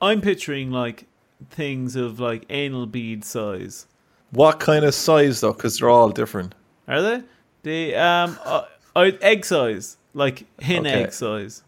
[0.00, 1.06] I'm picturing like
[1.50, 3.86] things of like anal bead size.
[4.30, 5.52] What kind of size though?
[5.52, 6.54] Because they're all different.
[6.88, 7.22] Are they?
[7.62, 8.62] The um uh,
[8.94, 11.04] uh, egg size, like hen Okay.
[11.04, 11.62] egg size.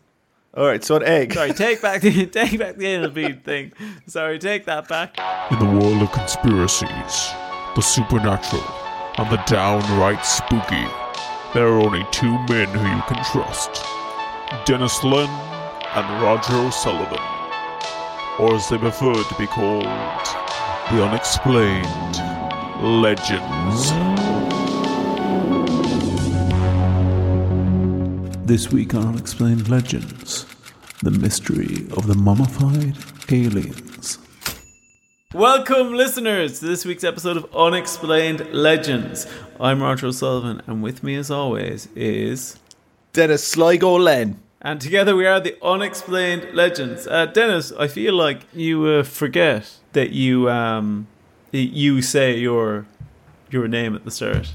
[0.56, 1.34] All right, so an egg.
[1.34, 3.72] Sorry, take back the take back the anal bead thing.
[4.06, 5.18] Sorry, take that back.
[5.50, 7.30] In the world of conspiracies,
[7.76, 8.64] the supernatural,
[9.18, 10.86] and the downright spooky,
[11.54, 13.84] there are only two men who you can trust
[14.64, 15.28] Denis Len
[15.94, 17.37] and Roger O'Sullivan.
[18.38, 22.16] Or as they prefer to be called, the unexplained
[22.80, 23.90] legends.
[28.46, 30.46] This week on Unexplained Legends,
[31.02, 32.96] the mystery of the mummified
[33.32, 34.18] aliens.
[35.34, 39.26] Welcome, listeners, to this week's episode of Unexplained Legends.
[39.58, 42.56] I'm Roger O'Sullivan, and with me, as always, is.
[43.12, 44.40] Denis Sligo Len.
[44.60, 47.06] And together we are the Unexplained Legends.
[47.06, 51.06] Uh, Denis, I feel like you uh, forget that you um,
[51.52, 52.86] you say your
[53.50, 54.54] your name at the start.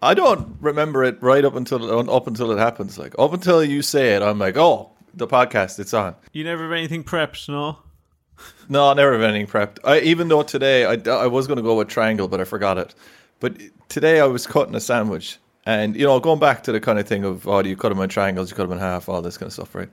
[0.00, 2.98] I don't remember it right up until up until it happens.
[2.98, 6.16] Like up until you say it, I'm like, oh, the podcast, it's on.
[6.32, 7.78] You never have anything prepped, no?
[8.68, 9.78] No, I never have anything prepped.
[9.84, 12.78] I, even though today I, I was going to go with triangle, but I forgot
[12.78, 12.94] it.
[13.38, 16.98] But today I was cutting a sandwich, and you know, going back to the kind
[16.98, 19.08] of thing of oh, do you cut them in triangles, you cut them in half,
[19.08, 19.88] all this kind of stuff, right?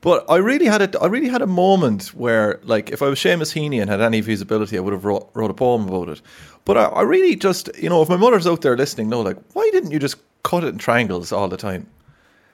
[0.00, 3.18] But I really had a I really had a moment where, like, if I was
[3.18, 6.22] Seamus Heaney and had any feasibility, I would have wrote, wrote a poem about it.
[6.64, 9.36] But I, I really just, you know, if my mother's out there listening, no, like,
[9.54, 11.88] why didn't you just cut it in triangles all the time?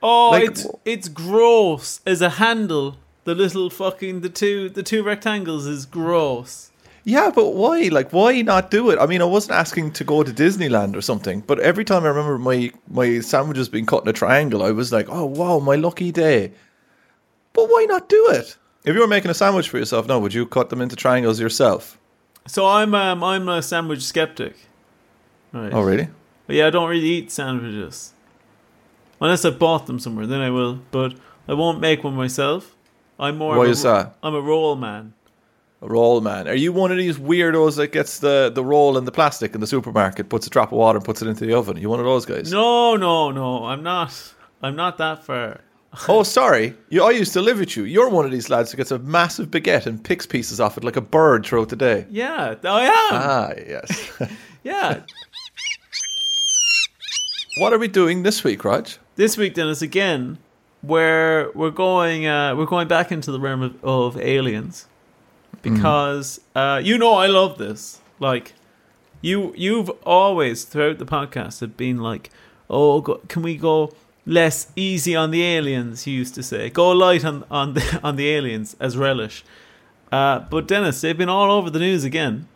[0.03, 2.97] Oh, Like, it's it's gross as a handle.
[3.25, 6.71] The little fucking the two the two rectangles is gross.
[7.05, 7.89] Yeah, but why?
[7.93, 8.99] Like, why not do it?
[8.99, 12.09] I mean, I wasn't asking to go to Disneyland or something, but every time I
[12.09, 15.77] remember my my sandwiches being cut in a triangle, I was like, oh wow, my
[15.77, 16.53] lucky day.
[17.53, 18.57] But why not do it?
[18.85, 21.41] If you were making a sandwich for yourself, no, would you cut them into triangles
[21.41, 21.99] yourself?
[22.47, 24.57] So I'm um I'm a sandwich skeptic.
[25.53, 25.73] Right.
[25.73, 26.09] Oh, really?
[26.47, 28.13] But yeah, I don't really eat sandwiches.
[29.21, 30.81] Unless I bought them somewhere, then I will.
[30.91, 31.15] But
[31.47, 32.75] I won't make one myself.
[33.19, 33.57] I'm more.
[33.57, 34.17] Why of a, is that?
[34.23, 35.15] I'm a roll man.
[35.87, 36.49] Roll man.
[36.49, 39.61] Are you one of these weirdos that gets the, the roll in the plastic in
[39.61, 41.77] the supermarket, puts a drop of water and puts it into the oven?
[41.77, 42.51] Are you one of those guys?
[42.51, 43.67] No, no, no.
[43.67, 44.35] I'm not.
[44.63, 45.61] I'm not that far.
[46.09, 46.75] Oh, sorry.
[46.89, 47.85] You, I used to live with you.
[47.85, 50.83] You're one of these lads who gets a massive baguette and picks pieces off it
[50.83, 52.05] like a bird throughout the day.
[52.11, 52.93] Yeah, I am.
[53.13, 54.11] Ah, yes.
[54.65, 55.03] yeah.
[57.59, 58.99] what are we doing this week, Raj?
[59.15, 60.39] this week, Denis, again,
[60.83, 64.89] where we're going, uh, we're going back into the realm of, of aliens
[65.65, 68.01] because uh, you know I love this.
[68.21, 68.55] Like
[69.21, 72.31] you, you've always throughout the podcast have been like,
[72.71, 73.93] "Oh, go, can we go
[74.27, 78.17] less easy on the aliens?" You used to say, "Go light on on the on
[78.17, 79.45] the aliens" as relish.
[80.13, 82.47] Uh, but Denis, they've been all over the news again.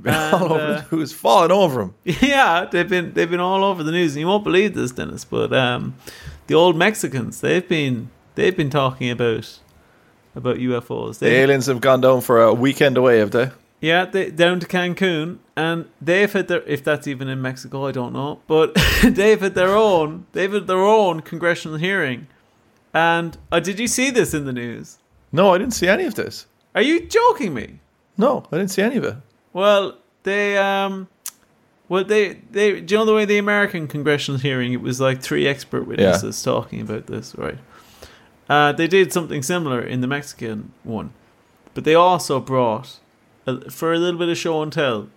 [0.00, 1.94] Been all over uh, the who's falling over him.
[2.04, 5.24] Yeah, they've been they've been all over the news, and you won't believe this, Denis.
[5.24, 5.94] But um,
[6.46, 9.58] the old Mexicans, they've been they've been talking about
[10.36, 11.18] about UFOs.
[11.18, 13.50] The aliens have gone down for a weekend away, have they?
[13.80, 17.92] yeah, they, down to Cancun, and they've had their if that's even in Mexico, I
[17.92, 22.28] don't know, but they've had their own they've had their own congressional hearing.
[22.94, 24.98] And uh, did you see this in the news?
[25.30, 26.46] No, I didn't see any of this.
[26.74, 27.80] Are you joking me?
[28.16, 29.16] No, I didn't see any of it.
[29.52, 31.08] Well, they um,
[31.88, 35.20] well they they do you know the way the American congressional hearing it was like
[35.20, 37.58] three expert witnesses talking about this, right?
[38.48, 41.12] Uh, they did something similar in the Mexican one,
[41.74, 42.98] but they also brought
[43.46, 45.08] a, for a little bit of show and tell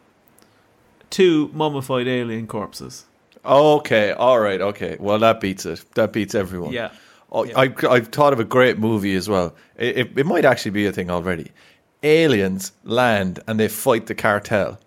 [1.10, 3.06] two mummified alien corpses.
[3.46, 4.98] Okay, all right, okay.
[5.00, 5.84] Well, that beats it.
[5.96, 6.74] That beats everyone.
[6.74, 6.92] Yeah.
[7.32, 7.60] Oh, Yeah.
[7.60, 9.56] I, I've thought of a great movie as well.
[9.78, 11.52] It, it, it might actually be a thing already.
[12.04, 14.80] Aliens land and they fight the cartel.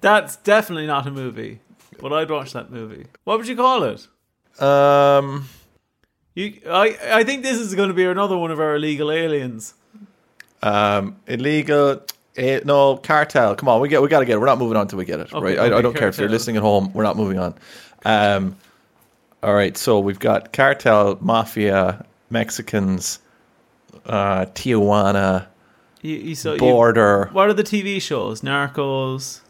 [0.00, 1.60] That's definitely not a movie,
[2.00, 3.06] but I'd watch that movie.
[3.24, 4.06] What would you call it?
[4.62, 5.48] Um,
[6.40, 9.74] You, I, I think this is going to be another one of our illegal aliens.
[10.62, 12.02] um, illegal.
[12.36, 13.54] Eh, no cartel.
[13.56, 14.00] Come on, we get.
[14.00, 14.38] We got to get it.
[14.38, 15.32] We're not moving on till we get it.
[15.32, 15.72] Okay, right?
[15.72, 16.92] I, I don't care if you're listening at home.
[16.92, 17.54] We're not moving on.
[18.04, 18.56] Um,
[19.42, 19.76] all right.
[19.76, 23.18] So we've got cartel, mafia, Mexicans,
[24.06, 25.46] uh, Tijuana,
[26.02, 27.28] You, you, so you, border.
[27.32, 28.42] What are the TV shows?
[28.42, 29.40] Narcos,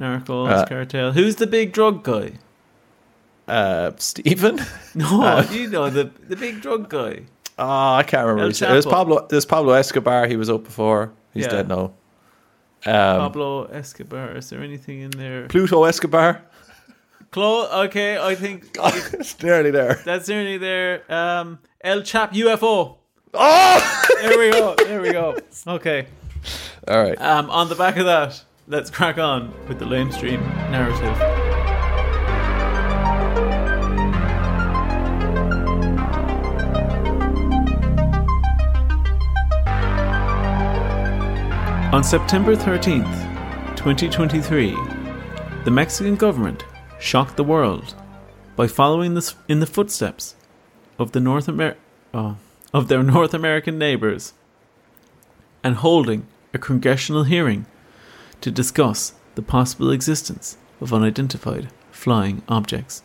[0.00, 1.12] Narcos, Uh, Cartel.
[1.12, 2.32] Who's the big drug guy?
[3.50, 4.60] Uh, Stephen.
[4.94, 7.22] No, uh, you know the the big drug guy.
[7.58, 8.52] Oh, I can't remember.
[8.52, 8.86] There's.
[8.86, 9.26] Pablo.
[9.28, 10.26] There's Pablo Escobar.
[10.26, 11.12] He was up before.
[11.34, 11.50] He's Yeah.
[11.50, 11.92] dead now.
[12.86, 14.36] Um, Pablo Escobar.
[14.36, 15.46] Is there anything in there?
[15.48, 16.42] Pluto Escobar.
[17.30, 18.70] Clo- okay, I think
[19.12, 20.00] it's nearly there.
[20.04, 21.02] that's nearly there.
[21.12, 22.96] Um, El Chap UFO.
[23.34, 24.06] Oh!
[24.22, 24.74] There we go.
[24.86, 25.36] There we go.
[25.66, 26.06] Okay.
[26.88, 27.20] All right.
[27.20, 31.69] Um, on the back of that, let's crack on with the lamestream narrative.
[41.92, 44.76] On September 13th, 2023,
[45.64, 46.64] the Mexican government
[47.00, 47.96] shocked the world
[48.54, 50.36] by following this in the footsteps
[51.00, 51.76] of the North Amer-
[52.14, 52.36] oh,
[52.72, 54.34] of their North American neighbors
[55.64, 57.66] and holding a congressional hearing
[58.40, 63.02] to discuss the possible existence of unidentified flying objects.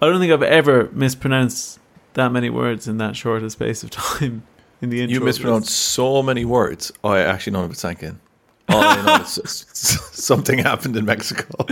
[0.00, 1.78] I don't think I've ever mispronounced
[2.14, 4.42] that many words in that short a space of time
[4.82, 5.14] in the intro.
[5.14, 6.92] You mispronounced so many words.
[7.02, 8.20] I actually none of it sank in.
[8.68, 9.66] All I know is
[10.12, 11.66] something happened in Mexico.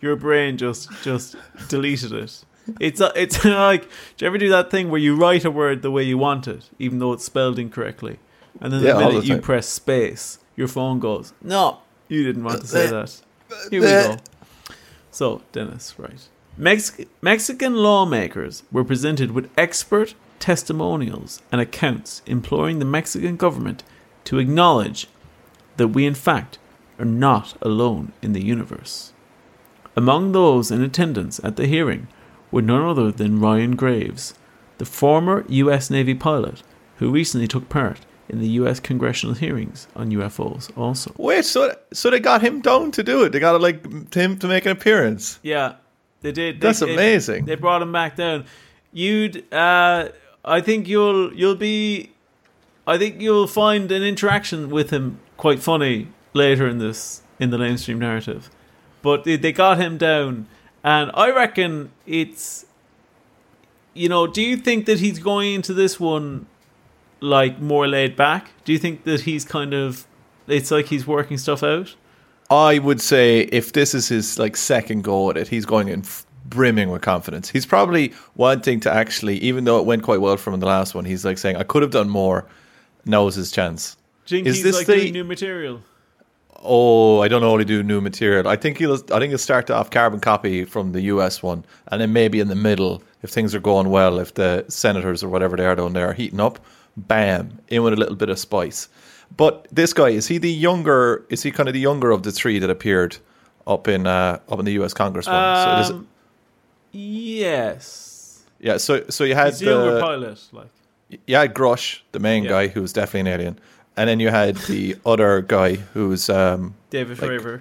[0.00, 1.36] Your brain just just
[1.68, 2.44] deleted it.
[2.80, 3.82] It's a, it's like
[4.16, 6.46] do you ever do that thing where you write a word the way you want
[6.48, 8.18] it, even though it's spelled incorrectly,
[8.60, 12.44] and then Yeah, the minute the you press space, your phone goes, "No, you didn't
[12.44, 13.20] want to say that."
[13.70, 14.16] Here we Uh, go.
[15.10, 16.28] So, Denis, right?
[16.56, 23.84] Mex- Mexican lawmakers were presented with expert testimonials and accounts imploring the Mexican government
[24.24, 25.06] to acknowledge
[25.76, 26.58] that we, in fact,
[26.98, 29.12] are not alone in the universe.
[29.96, 32.08] Among those in attendance at the hearing
[32.50, 34.34] were none other than Ryan Graves,
[34.78, 35.90] the former U.S.
[35.90, 36.62] Navy pilot
[36.96, 38.80] who recently took part in the U.S.
[38.80, 41.12] congressional hearings on UFOs, also.
[41.18, 43.30] Wait, so so they got him down to do it.
[43.30, 45.38] They got like him to make an appearance.
[45.42, 45.74] Yeah,
[46.20, 46.56] they did.
[46.60, 47.44] They- That's they- amazing.
[47.44, 48.44] They brought him back down.
[48.94, 50.08] You'd, uh,
[50.44, 52.10] I think you'll you'll be,
[52.86, 57.58] I think you'll find an interaction with him quite funny later in this in the
[57.58, 58.50] mainstream narrative.
[59.02, 60.46] But they, they got him down,
[60.84, 62.66] and I reckon it's,
[63.94, 66.46] you know, do you think that he's going into this one
[67.20, 68.50] like more laid back?
[68.64, 70.06] Do you think that he's kind of,
[70.46, 71.94] it's like he's working stuff out?
[72.50, 76.00] I would say if this is his like second go at it, he's going in
[76.00, 77.48] f- brimming with confidence.
[77.50, 80.66] He's probably wanting to actually, even though it went quite well for him in the
[80.66, 82.46] last one, he's like saying, "I could have done more."
[83.04, 83.96] Now's his chance.
[84.30, 85.80] Is this like the- new material?
[86.64, 88.46] Oh, I don't know he do new material.
[88.46, 88.94] I think he'll.
[89.12, 92.46] I think he'll start off carbon copy from the US one, and then maybe in
[92.48, 95.92] the middle, if things are going well, if the senators or whatever they are down
[95.92, 96.60] there are heating up,
[96.96, 98.88] bam, in with a little bit of spice.
[99.36, 101.24] But this guy is he the younger?
[101.30, 103.16] Is he kind of the younger of the three that appeared
[103.66, 105.34] up in uh, up in the US Congress one?
[105.86, 106.08] so Um,
[106.92, 108.44] yes.
[108.60, 108.76] yeah.
[108.76, 110.40] So so you had He's the younger the, pilot.
[110.52, 110.68] Like,
[111.26, 112.50] you had Grush, the main Yeah.
[112.50, 113.58] guy who was definitely an alien,
[113.96, 117.60] and then you had the other guy who's um, David Like- Fravor.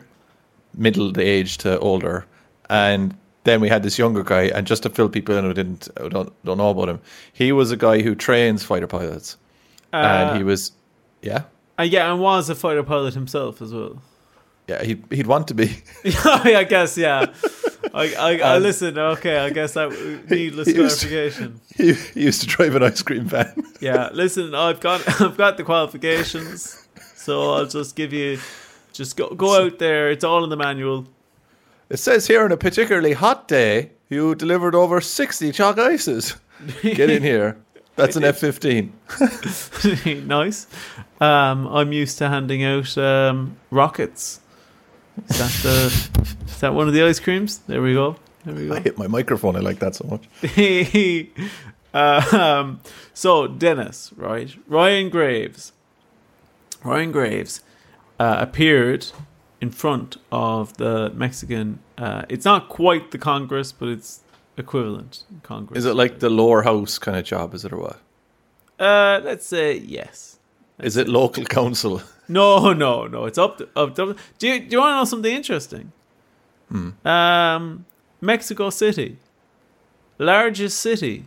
[0.76, 2.26] middle age to older,
[2.70, 4.44] and then we had this younger guy.
[4.44, 7.00] And just to fill people in who didn't who don't don't know about him,
[7.34, 9.38] he was a guy who trains fighter pilots,
[9.92, 10.72] and he was,
[11.22, 11.44] yeah,
[11.80, 14.02] Uh, yeah, and was a fighter pilot himself as well.
[14.68, 15.76] yeah, he'd he'd want to be.
[16.06, 17.26] I guess, yeah.
[17.94, 18.98] I, I, I Um, listen.
[18.98, 19.90] Okay, I guess that
[20.30, 21.60] needless he clarification.
[21.76, 23.54] he, he used to drive an ice cream van.
[23.82, 24.54] Yeah, listen.
[24.56, 28.40] I've got I've got the qualifications, so I'll just give you.
[28.94, 30.10] Just go go out there.
[30.12, 31.08] It's all in the manual.
[31.90, 36.36] It says here on a particularly hot day, you delivered over sixty chalk ices.
[36.84, 37.58] Get in here.
[37.96, 38.94] That's an F fifteen.
[40.28, 40.68] nice.
[41.20, 44.40] Um, I'm used to handing out um, rockets.
[45.30, 46.36] Is that the?
[46.62, 47.58] Is that one of the ice creams?
[47.66, 48.18] There we go.
[48.46, 48.76] There we go.
[48.76, 49.56] I hit my microphone.
[49.56, 50.28] I like that so much.
[52.36, 52.80] um,
[53.16, 54.56] so Denis, right?
[54.68, 55.72] Ryan Graves.
[56.84, 57.64] Ryan Graves
[58.20, 59.08] uh, appeared
[59.60, 61.80] in front of the Mexican.
[61.98, 64.20] Uh, it's not quite the Congress, but it's
[64.56, 65.80] equivalent Congress.
[65.80, 67.56] Is it like the lower house kind of job?
[67.56, 68.00] Is it or what?
[68.78, 70.38] Uh, let's say yes.
[70.78, 72.04] Is it local council?
[72.28, 73.26] No, no, no.
[73.26, 75.92] It's up to, up to Do you do you want to know something interesting?
[77.06, 77.86] Um,
[78.22, 79.18] Mexico City,
[80.18, 81.26] largest city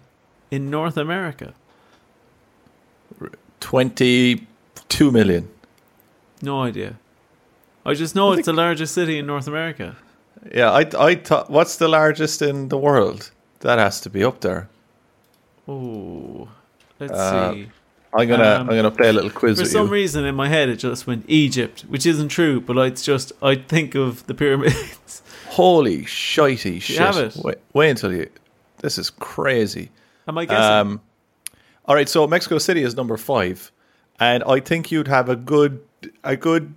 [0.50, 1.52] in North America.
[3.60, 5.48] Twenty-two million.
[6.42, 6.94] No idea.
[7.86, 9.96] I just know it's the largest city in North America.
[10.54, 11.50] Yeah, I I thought.
[11.50, 13.30] What's the largest in the world?
[13.60, 14.68] That has to be up there.
[15.66, 16.48] Oh,
[17.00, 17.68] let's Uh, see.
[18.12, 19.92] I'm gonna Um, I'm gonna play a little quiz For some you.
[19.92, 23.54] reason in my head it just went Egypt, which isn't true, but it's just I
[23.56, 25.22] think of the pyramids.
[25.54, 27.36] Holy shitey shit!
[27.44, 28.28] Wait, wait until you.
[28.78, 29.90] This is crazy.
[30.26, 30.62] Am I guessing?
[30.64, 31.00] Um,
[31.86, 33.70] all right, so Mexico City is number five,
[34.18, 35.80] and I think you'd have a good,
[36.24, 36.74] a good,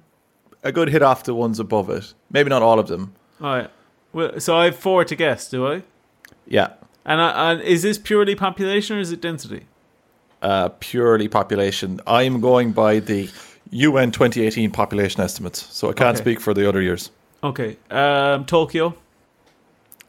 [0.64, 2.14] a good hit off the ones above it.
[2.30, 3.14] Maybe not all of them.
[3.42, 3.70] All right.
[4.14, 5.84] Well, so I have four to guess, do I?
[6.48, 6.74] Yeah,
[7.06, 9.66] And, I, and is this purely population or is it density?
[10.42, 12.00] uh, purely population.
[12.06, 13.30] I'm going by the
[13.72, 16.24] UN 2018 population estimates, so I can't Okay.
[16.24, 17.12] speak for the other years.
[17.44, 17.78] Okay.
[17.90, 18.96] Um, Tokyo.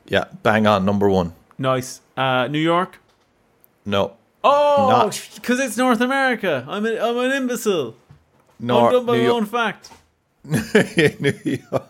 [0.06, 1.32] Yeah, bang on, number one.
[1.58, 2.00] Nice.
[2.16, 2.98] Uh, New York.
[3.84, 4.14] No.
[4.44, 6.64] Oh, because it's North America.
[6.68, 7.94] I'm an, I'm an imbecile.
[8.60, 9.36] I'm Nor- done by New my York.
[9.36, 9.90] own fact.
[11.20, 11.84] New York.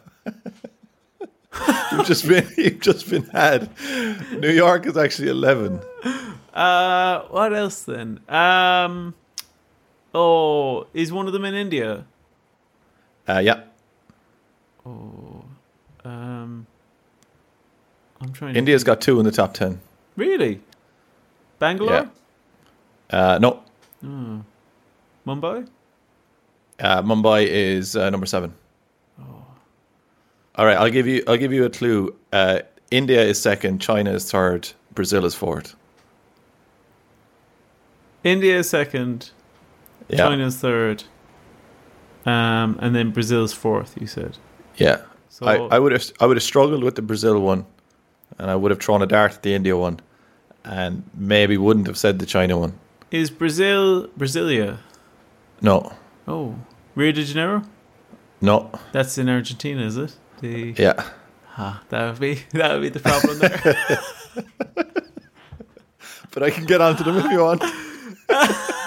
[1.93, 3.71] you've just been you've just been had.
[4.41, 5.81] New York is actually eleven.
[6.53, 8.21] Uh, what else then?
[8.29, 9.15] Um,
[10.15, 12.05] oh, is one of them in India?
[13.29, 13.61] Uh, yeah,
[16.05, 16.67] Um,
[18.21, 18.55] I'm trying.
[18.55, 19.81] to India's got two in the top ten.
[20.17, 20.61] really.
[21.59, 22.09] Bangalore,
[23.11, 23.63] Uh, no,
[25.27, 25.67] Mumbai.
[26.79, 28.55] uh, Mumbai is uh, number seven.
[29.21, 29.45] Oh.
[30.55, 32.15] All right, I'll give you I'll give you a clue.
[32.33, 32.61] Uh,
[32.93, 35.75] India is second, China is third, Brazil is fourth.
[38.23, 39.31] India is second.
[40.09, 41.05] Yeah, China's third.
[42.25, 43.97] Um, and then Brazil's fourth.
[44.01, 44.39] You said.
[44.79, 45.03] Yeah.
[45.29, 47.65] So I, I would have I would have struggled with the Brazil one,
[48.39, 50.01] and I would have thrown a dart at the India one,
[50.65, 52.73] and maybe wouldn't have said the China one.
[53.11, 54.79] is Brazil Brasilia?
[55.61, 55.93] No,
[56.27, 56.55] Oh,
[56.95, 57.63] Rio de Janeiro.
[58.41, 60.17] no, That's in Argentina, is it?
[60.41, 61.05] The yeah.
[61.57, 64.01] ah, that would be that would be the problem there.
[66.31, 67.63] But I can get onto them if you want.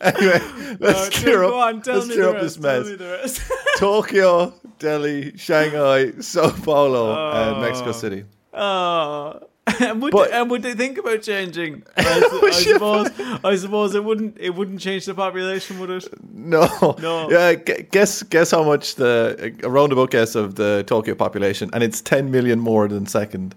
[0.00, 0.40] anyway,
[0.80, 1.54] let's Uh, clear up.
[1.54, 2.86] on, tell let's me clear the up rest, this mess.
[2.86, 3.42] me the rest.
[3.78, 7.92] Tokyo, Delhi, Shanghai, Sao Paulo, and Mexico Oh.
[7.92, 8.24] City.
[8.54, 9.40] Oh.
[9.78, 11.84] And would, But- and would they think about changing?
[11.96, 12.02] I,
[12.42, 13.08] I suppose.
[13.44, 14.36] I suppose it wouldn't.
[14.40, 16.08] It wouldn't change the population, would it?
[16.34, 16.66] No,
[17.00, 17.30] No.
[17.30, 22.00] Yeah, guess guess how much the a roundabout guess of the Tokyo population, and it's
[22.00, 23.54] ten million more than second.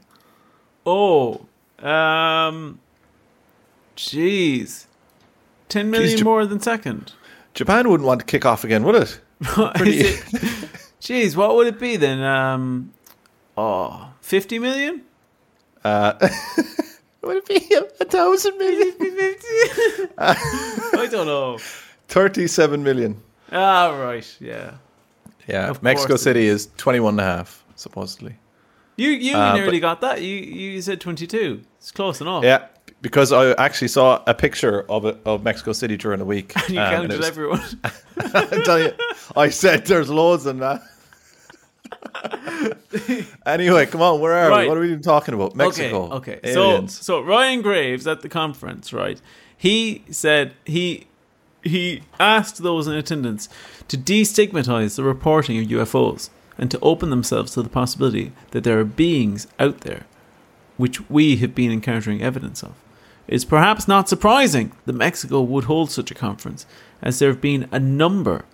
[0.85, 1.45] Oh,
[1.79, 2.79] um,
[3.97, 4.85] jeez,
[5.73, 7.13] ten million Jap- more than second.
[7.53, 9.19] Japan wouldn't want to kick off again, would it?
[9.75, 10.23] Pretty- it-
[11.01, 12.21] Jeez, what would it be then?
[12.21, 12.93] Um,
[13.57, 15.01] oh, 50 million?
[15.83, 16.13] Uh,
[17.21, 18.93] would it be a, thousand million?
[20.17, 21.57] I don't know.
[22.07, 23.21] Thirty-seven million.
[23.51, 24.75] Ah, right, yeah.
[25.47, 28.37] Yeah, Of Mexico City is twenty-one and a half, supposedly.
[28.95, 30.21] You you Uh, nearly but- got that.
[30.21, 31.61] You you said 22.
[31.79, 32.43] It's close enough.
[32.45, 32.67] Yeah,
[33.01, 36.53] because I actually saw a picture of it, of Mexico City during the week.
[36.69, 37.61] You um, and counted was- everyone.
[38.17, 38.91] I tell you,
[39.35, 40.81] I said there's loads in that.
[43.45, 44.63] anyway, come on, where are Right.
[44.63, 44.69] we?
[44.69, 45.55] What are we even talking about?
[45.55, 46.11] Mexico.
[46.13, 46.51] Okay, okay.
[46.51, 46.93] Aliens.
[46.97, 49.21] So so Ryan Graves at the conference, right?
[49.57, 51.07] He said he
[51.63, 53.47] he asked those in attendance
[53.87, 58.79] to destigmatize the reporting of UFOs and to open themselves to the possibility that there
[58.79, 60.05] are beings out there
[60.77, 62.73] which we have been encountering evidence of.
[63.27, 66.65] It's perhaps not surprising that Mexico would hold such a conference,
[67.01, 68.45] as there have been a number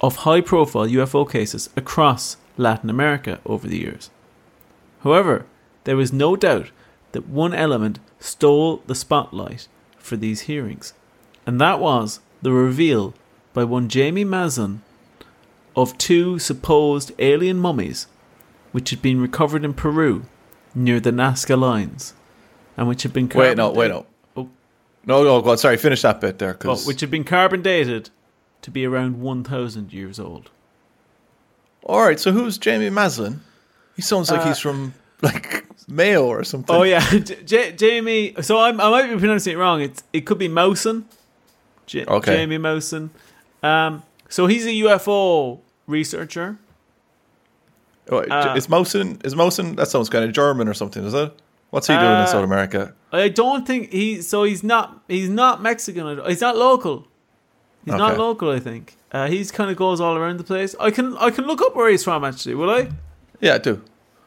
[0.00, 4.10] of high profile UFO cases across Latin America over the years.
[5.02, 5.46] However,
[5.84, 6.70] there was no doubt
[7.12, 10.94] that one element stole the spotlight for these hearings,
[11.46, 13.14] and that was the reveal
[13.52, 14.82] by one Jamie Mason
[15.76, 18.06] of two supposed alien mummies
[18.72, 20.24] which had been recovered in Peru
[20.78, 22.14] near the Nazca lines
[22.76, 24.06] and which had been Wait, no, carbon wait, no.
[24.36, 24.48] Oh.
[25.04, 25.58] No, no, go on.
[25.58, 26.50] Sorry, finish that bit there.
[26.54, 28.10] oh, Cause, which had been carbon dated
[28.62, 30.50] to be around 1000 years old.
[31.84, 33.40] all right, so who's Jamie Maslin?
[33.96, 36.74] He sounds like Uh, he's from like Mayo or something.
[36.74, 38.34] Oh yeah, J- J- Jamie.
[38.42, 39.80] So I'm, I might be pronouncing it wrong.
[39.80, 41.04] It's it could be Maussan.
[41.86, 42.36] J- Okay.
[42.36, 43.08] Jamie Maussan.
[43.62, 46.58] Um, so he's a UFO researcher.
[48.10, 49.20] Oh, uh, is Mosen?
[49.24, 49.76] Is Mosen?
[49.76, 51.04] That sounds kind of German or something.
[51.04, 51.32] Is it?
[51.70, 52.94] What's he doing Uh, in South America?
[53.12, 54.22] I don't think he.
[54.22, 55.02] So he's not.
[55.08, 56.20] He's not Mexican.
[56.26, 57.06] He's not local.
[57.84, 58.50] He's not local.
[58.50, 58.96] I think.
[59.12, 60.74] Uh, he's kind of goes all around the place.
[60.80, 62.24] I can I can look up where he's from.
[62.24, 62.88] Actually, will I?
[63.40, 63.82] Yeah, do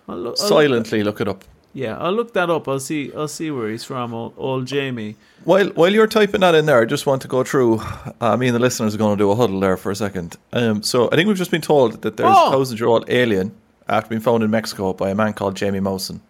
[0.07, 1.43] I'll look, I'll look- silently look it up.
[1.73, 2.67] yeah, I'll look that up.
[2.67, 3.11] I'll see.
[3.15, 4.13] I'll see where he's from.
[4.13, 5.15] Old, old Jamie.
[5.43, 7.81] While while you're typing that in there, I just want to go through.
[8.21, 10.37] Uh, me and the listeners are going to do a huddle there for a second.
[10.53, 12.47] Um, so I think we've just been told that there's Oh.
[12.49, 13.51] a thousand year old alien
[13.91, 16.21] after being found in Mexico by a man called Jamie Maussan.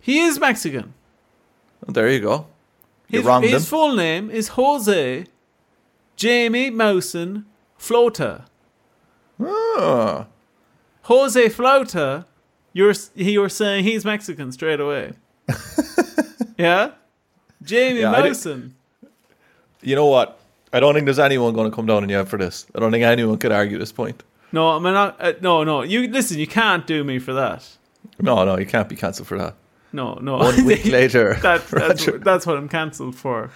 [0.00, 0.94] He is Mexican.
[1.86, 2.46] There you go.
[3.08, 3.68] You His, wronged his him.
[3.68, 5.26] full name is Jose
[6.16, 7.44] Jamie Maussan
[7.78, 8.46] Flota.
[9.40, 10.26] Ah,
[11.02, 12.24] Jose Flauta,
[12.72, 15.12] you're you're saying he's Mexican straight away.
[16.58, 16.92] yeah,
[17.62, 18.32] Jamie Yeah,
[19.82, 20.38] you know what?
[20.72, 22.66] I don't think there's anyone going to come down on you for this.
[22.74, 24.22] I don't think anyone could argue this point.
[24.54, 25.16] No, I'm not.
[25.20, 25.82] Uh, no, no.
[25.82, 26.38] You listen.
[26.38, 27.60] You can't do me for that.
[28.20, 29.54] No, no, you can't be cancelled for that.
[29.92, 30.36] No, no.
[30.38, 33.50] One week later, that, that's, that's what I'm cancelled for.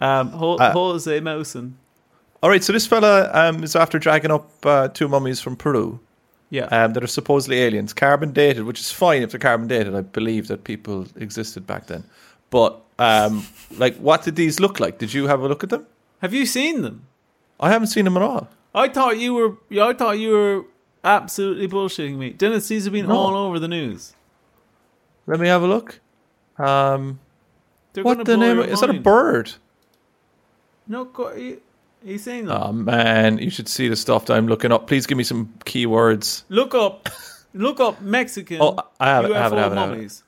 [0.00, 1.72] Um, Ho- Uh, Jose Maussan.
[2.42, 6.00] All right, so this fella um, is after dragging up uh, two mummies from Peru
[6.50, 6.66] Yeah.
[6.66, 9.94] um, that are supposedly aliens, carbon dated, which is fine if they're carbon dated.
[9.94, 12.04] I believe that people existed back then.
[12.50, 13.44] But um,
[13.78, 14.98] like, what did these look like?
[14.98, 15.86] Did you have a look at them?
[16.22, 17.02] Have you seen them?
[17.58, 18.48] I haven't seen them at all.
[18.74, 19.56] I thought you were.
[19.82, 20.64] I thought you were
[21.04, 22.30] absolutely bullshitting me.
[22.30, 23.16] Dennis, these have been No.
[23.16, 24.14] all over the news.
[25.26, 26.00] Let me have a look.
[26.58, 27.20] Um,
[27.92, 28.58] They're what the name?
[28.60, 29.52] Is that a bird?
[30.86, 31.60] No, you,
[32.18, 32.60] saying that?
[32.60, 34.86] Oh man, you should see the stuff that I'm looking up.
[34.86, 36.42] Please give me some keywords.
[36.48, 37.08] look up,
[37.54, 38.58] look up Mexican.
[38.60, 39.94] Oh, I have it, I have it, I have it, I have it.
[39.94, 40.22] mummies.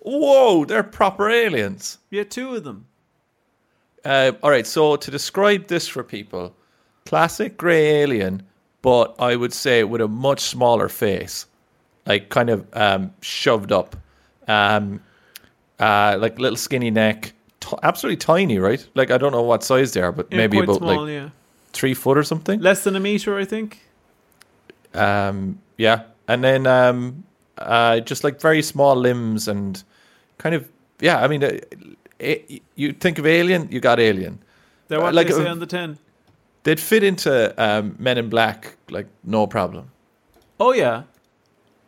[0.00, 1.98] Whoa, they're proper aliens.
[2.10, 2.86] Yeah, two of them.
[4.04, 6.56] Uh, all right, so to describe this for people,
[7.06, 8.42] classic grey alien,
[8.82, 11.46] but I would say with a much smaller face,
[12.06, 13.96] like kind of um, shoved up,
[14.48, 15.00] um,
[15.78, 18.86] uh, like little skinny neck, t- absolutely tiny, right?
[18.94, 21.28] Like I don't know what size they are, but Yeah, maybe about small, like yeah.
[21.72, 22.60] three foot or something.
[22.60, 23.80] Less than a meter, I think.
[24.94, 27.24] Um, yeah, and then um,
[27.58, 29.82] uh, just like very small limbs and
[30.38, 30.68] kind of
[31.00, 31.22] yeah.
[31.22, 31.58] I mean, uh,
[32.76, 34.38] you think of Alien, you got Alien.
[34.88, 35.98] They're Uh, what like they say a- on the tin.
[36.62, 39.90] They'd fit into um, Men in Black like no problem.
[40.58, 41.04] Oh yeah,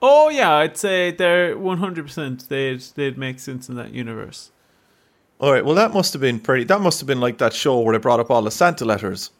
[0.00, 0.52] oh yeah.
[0.52, 2.48] I'd say they're one hundred percent.
[2.48, 4.50] They'd they'd make sense in that universe.
[5.40, 6.64] All right, well that must have been pretty.
[6.64, 9.30] That must have been like that show where they brought up all the Santa letters.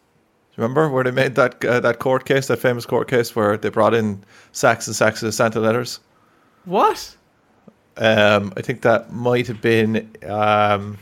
[0.55, 3.69] Remember where they made that uh, that court case, that famous court case where they
[3.69, 5.99] brought in sacks and sacks of Santa letters.
[6.65, 7.15] What?
[7.97, 10.11] Um, I think that might have been.
[10.27, 10.99] Um,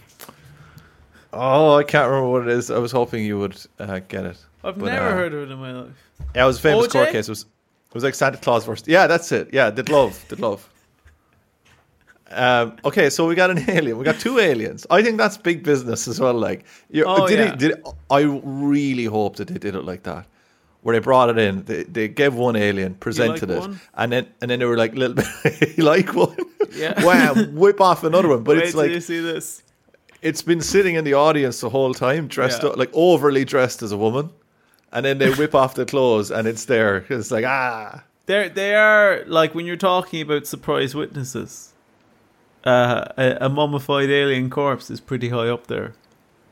[1.34, 2.70] oh, I can't remember what it is.
[2.72, 4.38] I was hoping you would uh, get it.
[4.64, 5.90] I've But, never uh, heard of it in my life.
[6.36, 6.92] Yeah, it was a famous OJ?
[6.92, 7.28] court case.
[7.28, 8.88] It was it was like Santa Claus versus.
[8.88, 9.50] Yeah, that's it.
[9.54, 10.68] Yeah, did love, did love.
[12.30, 13.98] Um, okay, so we got an alien.
[13.98, 14.88] We got two aliens.
[14.90, 16.34] I think that's big business as well.
[16.34, 16.64] Like,
[17.06, 17.54] Oh, did yeah.
[17.54, 20.26] it, did it, I really hope that they did it like that,
[20.82, 21.64] where they brought it in.
[21.66, 23.82] They, they gave one alien, presented it, one?
[23.96, 26.38] and then and then they were like, little bit, you like one?
[26.74, 27.04] Yeah.
[27.04, 28.44] wow, whip off another one.
[28.44, 29.62] But Wait it's like you see this.
[30.22, 32.70] It's been sitting in the audience the whole time, dressed Yeah.
[32.70, 34.30] up like overly dressed as a woman,
[34.92, 37.06] and then they whip off the clothes, and it's there.
[37.10, 38.04] It's like ah.
[38.28, 41.70] They're they are like when you're talking about surprise witnesses.
[42.64, 45.94] Uh, a, a mummified alien corpse is pretty high up there.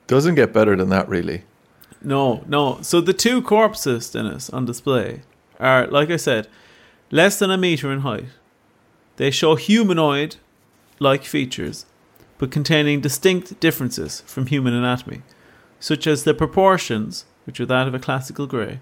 [0.07, 1.43] Doesn't get better than that, really.
[2.01, 2.79] No, no.
[2.81, 5.21] So the two corpses, Denis, on display
[5.59, 6.47] are, like I said,
[7.11, 8.25] less than a meter in height.
[9.17, 10.37] They show humanoid
[10.97, 11.85] like features,
[12.39, 15.21] but containing distinct differences from human anatomy,
[15.79, 18.79] such as the proportions, which are that of a classical grey,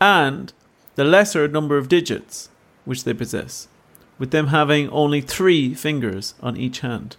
[0.00, 0.54] and
[0.94, 2.48] the lesser number of digits
[2.84, 3.68] which they possess,
[4.18, 7.16] with them having only three fingers on each hand.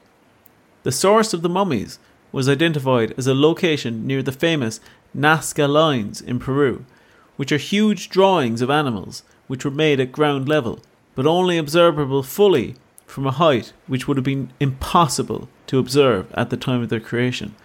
[0.84, 2.00] The source of the mummies
[2.32, 4.80] was identified as a location near the famous
[5.16, 6.86] Nazca lines in Peru,
[7.36, 10.80] which are huge drawings of animals which were made at ground level,
[11.16, 12.76] but only observable fully
[13.15, 16.99] from a height which would have been impossible to observe at the time of their
[16.99, 17.56] creation.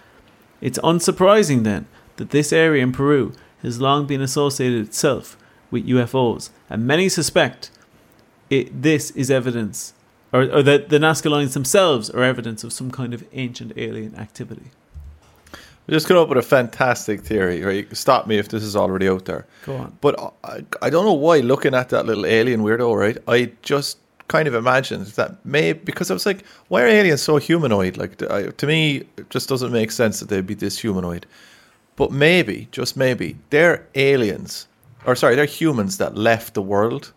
[0.60, 3.32] It's unsurprising then that this area in Peru
[3.62, 5.36] has long been associated itself
[5.68, 7.72] with UFOs, and many suspect
[8.48, 9.92] it, this is evidence,
[10.32, 14.14] or, or that the Nazca lines themselves are evidence of some kind of ancient alien
[14.14, 14.70] activity.
[15.88, 17.64] We just come up with a fantastic theory.
[17.64, 17.96] Right?
[17.96, 19.46] Stop me if this is already out there.
[19.66, 19.98] Go on.
[20.00, 23.18] But I, I don't know why, looking at that little alien weirdo, right?
[23.26, 23.98] I just
[24.30, 27.96] kind of imagined that may because I was like, why are aliens so humanoid?
[27.96, 31.26] Like I, to me, it just doesn't make sense that they'd be this humanoid.
[31.96, 34.68] But maybe, just maybe, they're aliens,
[35.04, 37.12] or sorry, they're humans that left the world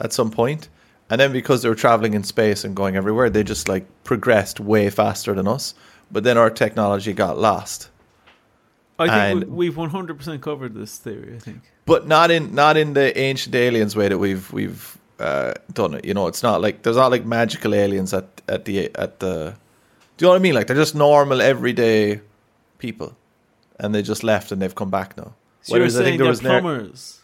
[0.00, 0.68] at some point,
[1.10, 4.58] and then because they were traveling in space and going everywhere, they just like progressed
[4.60, 5.74] way faster than us.
[6.10, 7.90] But then our technology got lost.
[8.98, 11.60] I think And- we, we've 100% covered this theory, I think.
[11.84, 16.04] but not in not in the ancient aliens way that we've we've uh, done it.
[16.04, 19.54] You know, it's not like there's not like magical aliens at at the at the.
[20.16, 20.54] Do you know what I mean?
[20.54, 22.20] Like they're just normal everyday
[22.78, 23.16] people,
[23.78, 25.34] and they just left and they've come back now.
[25.62, 27.20] So you're Whereas I saying think there they're was ne'er- plumbers.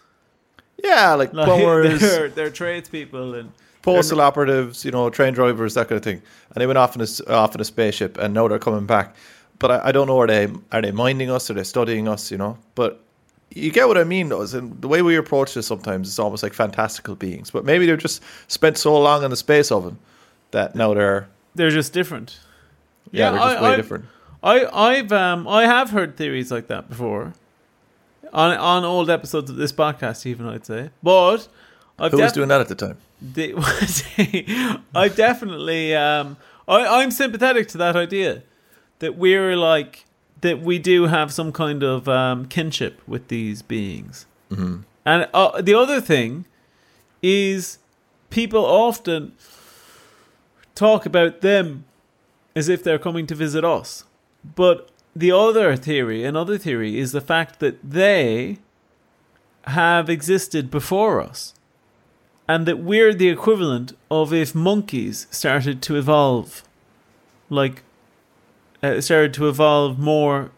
[0.83, 5.89] yeah, like, Like, plumbers, they're, they're tradespeople and postal operatives, you know, train drivers, that
[5.89, 6.21] kind of thing.
[6.55, 8.87] And they went off in a s- off in a spaceship, and now they're coming
[8.87, 9.15] back.
[9.59, 11.51] But I, I don't know are they are they minding us?
[11.51, 12.31] Are they studying us?
[12.31, 13.03] You know, but.
[13.55, 14.43] You get what I mean, though.
[14.43, 17.51] is in the way we approach this sometimes, it's almost like fantastical beings.
[17.51, 19.99] But maybe they've just spent so long in the space oven
[20.51, 22.39] that now they're they're just different.
[23.13, 24.05] yeah, they're just I- way I- different.
[24.43, 27.33] I, I've um I have heard theories like that before.
[28.33, 30.91] On on old episodes of this podcast, even I'd say.
[31.03, 31.49] But
[31.99, 32.99] I've Who was doing that at the time?
[33.23, 33.55] the-
[34.95, 36.37] I definitely um
[36.69, 38.43] I, I'm sympathetic to that idea
[38.99, 40.05] that we're like
[40.41, 44.27] that we do have some kind of um, kinship with these beings.
[44.51, 44.83] Mm-hmm.
[45.05, 46.45] And uh, the other thing
[47.23, 47.79] is
[48.31, 49.33] people often
[50.75, 51.85] talk about them
[52.55, 54.05] as if they're coming to visit us.
[54.55, 58.59] But the other theory, another theory, is the fact that they
[59.67, 61.55] have existed before us.
[62.49, 66.63] And that we're the equivalent of if monkeys started to evolve.
[67.51, 67.83] Like,
[68.83, 70.51] uh, started to evolve more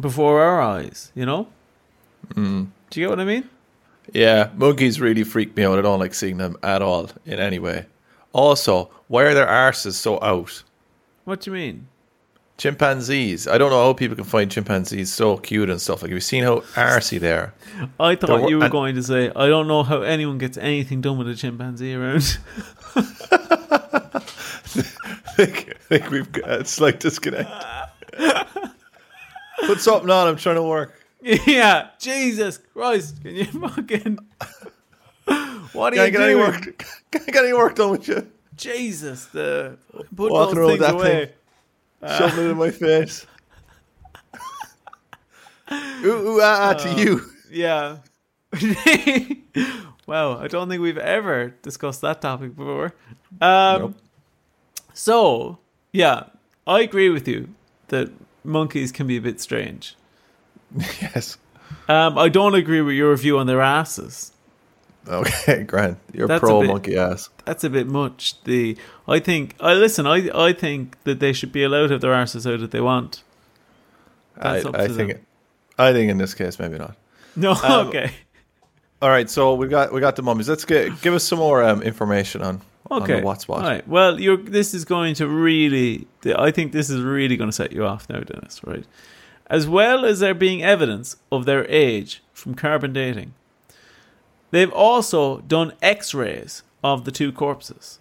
[0.00, 1.48] before our eyes, you know?
[2.34, 2.68] Mm.
[2.90, 3.48] Do you get what I mean?
[4.12, 5.78] Yeah, monkeys really freak me out.
[5.78, 7.86] I don't like seeing them at all in any way.
[8.32, 10.62] Also, why are their arses so out?
[11.24, 11.88] What do you mean?
[12.58, 13.48] Chimpanzees.
[13.48, 16.02] I don't know how people can find chimpanzees so cute and stuff.
[16.02, 17.54] Like, have you seen how arsey they are?
[17.98, 21.00] I thought you were and- going to say, I don't know how anyone gets anything
[21.00, 22.38] done with a chimpanzee around.
[25.38, 25.44] I
[25.88, 27.50] think we've got a slight disconnect.
[29.66, 30.28] Put something on.
[30.28, 30.94] I'm trying to work.
[31.22, 34.18] yeah, Jesus Christ, can you fucking.
[35.72, 36.38] What are Can I you get any doing?
[36.52, 36.84] work?
[37.12, 38.26] Can I get any work done with you?
[38.56, 39.78] Jesus, the
[40.16, 41.32] put Walking those things that away.
[42.00, 42.08] thing.
[42.18, 43.26] Shoving it in my face.
[45.72, 47.20] ooh, ooh, ah, ah, to you.
[47.50, 47.98] Yeah.
[50.06, 52.92] wow, I don't think we've ever discussed that topic before.
[53.40, 53.94] Um, Nope.
[54.94, 55.58] So,
[55.92, 56.24] yeah,
[56.66, 57.48] I agree with you
[57.88, 58.10] that
[58.44, 59.96] monkeys can be a bit strange.
[61.00, 61.36] Yes.
[61.88, 64.32] Um, I don't agree with your view on their asses.
[65.08, 65.98] Okay, Grant.
[66.12, 67.28] You're That's a pro bit- monkey ass.
[67.44, 68.42] That's a bit much.
[68.44, 68.76] The
[69.08, 70.06] I think I listen.
[70.06, 72.80] I I think that they should be allowed to have their asses out if they
[72.80, 73.22] want.
[74.38, 75.12] I, That's up I to think.
[75.12, 75.26] them.
[75.78, 76.94] I think in this case, maybe not.
[77.36, 78.12] No, Um, okay,
[79.00, 80.48] All right, so we got we got the mummies.
[80.48, 82.60] Let's get give us some more um, information on
[82.92, 83.20] on okay.
[83.20, 83.62] the what's what.
[83.62, 83.86] All right.
[83.88, 84.36] Well, you're.
[84.36, 86.06] This is going to really.
[86.36, 88.60] I think this is really going to set you off now, Denis.
[88.64, 88.84] Right.
[89.46, 93.34] As well as there being evidence of their age from carbon dating,
[94.50, 97.98] they've also done X-rays of the two corpses,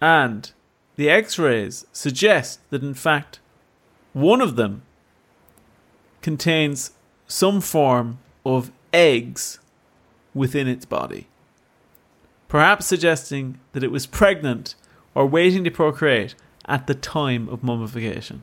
[0.00, 0.52] and
[0.96, 3.40] the X-rays suggest that in fact
[4.12, 4.82] one of them
[6.22, 6.92] contains
[7.26, 9.58] some form of eggs
[10.34, 11.28] within its body
[12.48, 14.74] perhaps suggesting that it was pregnant
[15.14, 16.34] or waiting to procreate
[16.66, 18.42] at the time of mummification.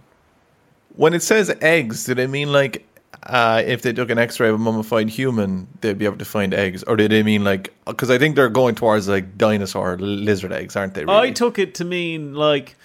[0.95, 2.87] When it says eggs, do they mean like
[3.23, 6.53] uh, if they took an X-ray of a mummified human, they'd be able to find
[6.53, 7.73] eggs, or do they mean like?
[7.85, 11.05] Because I think they're going towards like dinosaur lizard eggs, aren't they?
[11.05, 11.29] Really?
[11.29, 12.75] I took it to mean like,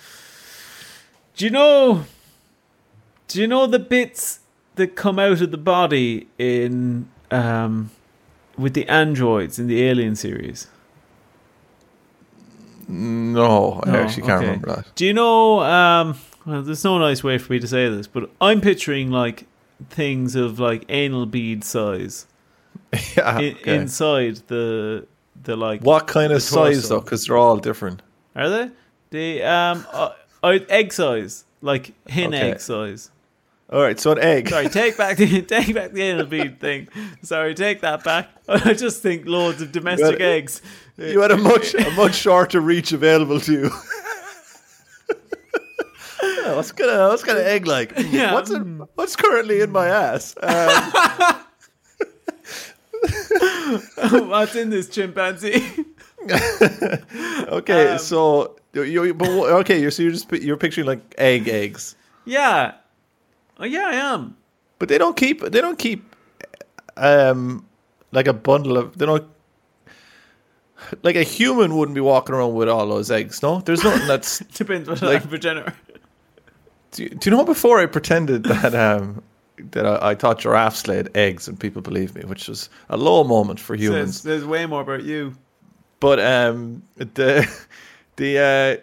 [1.36, 2.04] do you know?
[3.28, 4.40] Do you know the bits
[4.74, 7.90] that come out of the body in um,
[8.56, 10.66] with the androids in the Alien series?
[12.90, 14.46] No, I No, actually can't okay.
[14.46, 14.94] remember that.
[14.94, 15.60] Do you know?
[15.60, 19.46] Um, well, there's no nice way for me to say this, but I'm picturing like
[19.88, 22.26] things of like anal bead size
[23.16, 23.38] yeah.
[23.38, 23.76] in, okay.
[23.76, 25.06] inside the
[25.42, 27.00] the like what kind of size though?
[27.00, 28.02] Because they're all different.
[28.36, 28.70] Are they?
[29.10, 30.10] The um uh,
[30.68, 32.52] egg size, like hen Okay.
[32.52, 33.10] egg size.
[33.72, 34.48] All right, so an egg.
[34.48, 36.88] Sorry, take back the take back the anal bead thing.
[37.22, 38.28] Sorry, take that back.
[38.48, 40.60] I just think loads of domestic Well, eggs.
[40.96, 43.70] You had a much a much shorter reach available to you.
[46.22, 47.92] Yeah, what's kind of what's kind of egg like?
[47.96, 48.34] Yeah.
[48.34, 50.34] What's in, what's currently in my ass?
[50.42, 51.44] Um,
[54.28, 55.64] What's in this chimpanzee?
[56.28, 61.48] okay, Um, so you, you but okay, you're so you're just you're picturing like egg
[61.48, 62.72] eggs, yeah,
[63.60, 64.36] oh, yeah, I am.
[64.78, 66.14] but they don't keep they don't keep
[66.96, 67.64] um
[68.12, 69.28] like a bundle of they don't
[71.02, 73.42] like a human wouldn't be walking around with all those eggs.
[73.42, 75.74] No, there's nothing that's Depends what Like- of progenitor.
[76.92, 79.22] Do you, do you know before I pretended that um
[79.72, 83.22] that I, I thought giraffes laid eggs and people believed me, which was a low
[83.24, 84.22] moment for humans.
[84.22, 85.34] There's way more about you.
[86.00, 87.46] But um the
[88.16, 88.82] the uh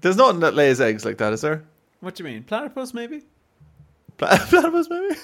[0.00, 1.62] there's nothing that lays eggs like that, is there?
[2.00, 2.42] What do you mean?
[2.44, 3.22] Platypus, maybe?
[4.18, 5.14] Pla- Platypus, maybe.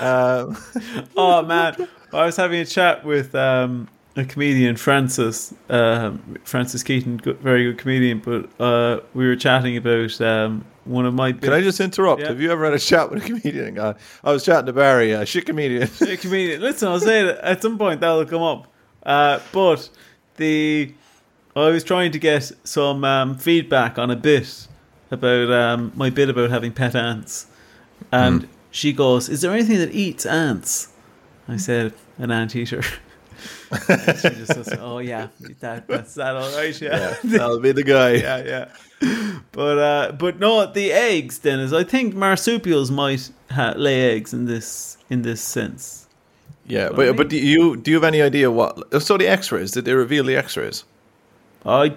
[0.00, 0.56] um,
[1.16, 5.52] Oh man, I was having a chat with um, a comedian, Francis.
[5.68, 8.20] Um, Francis Keaton, good, very good comedian.
[8.20, 11.32] But uh, we were chatting about um, one of my.
[11.32, 12.20] can I just interrupt?
[12.22, 12.28] Yeah.
[12.28, 13.66] Have you ever had a chat with a comedian?
[13.66, 15.82] and gone, I was chatting to Barry, a shit comedian.
[16.00, 16.60] a comedian?
[16.60, 18.68] Listen, I'll say it at some point that'll come up.
[19.02, 19.90] Uh, but
[20.36, 20.92] the
[21.56, 24.66] I was trying to get some um, feedback on a bit
[25.10, 27.46] about um, my bit about having pet ants,
[28.12, 30.88] and she goes, "Is there anything that eats ants?"
[31.48, 32.82] I said, "An anteater."
[33.70, 35.28] And she just says, "Oh yeah,
[35.60, 38.12] that, that's that all right, yeah." Yeah, that'll be the guy.
[38.28, 38.68] yeah, yeah.
[39.52, 41.72] But uh, but no, the eggs, Denis.
[41.72, 46.08] I think marsupials might ha- lay eggs in this in this sense.
[46.66, 49.02] Yeah, I but but do you do you have any idea what?
[49.02, 50.84] So the X-rays did they reveal the X-rays?
[51.66, 51.96] I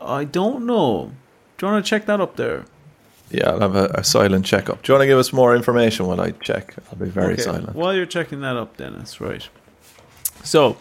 [0.00, 1.12] I don't know.
[1.58, 2.64] Do you want to check that up there?
[3.32, 4.82] Yeah, I'll have a, a silent checkup.
[4.82, 6.74] Do you want to give us more information while I check?
[6.90, 7.74] I'll be very Okay, silent.
[7.74, 9.48] While you're checking that up, Denis, right?
[10.44, 10.76] So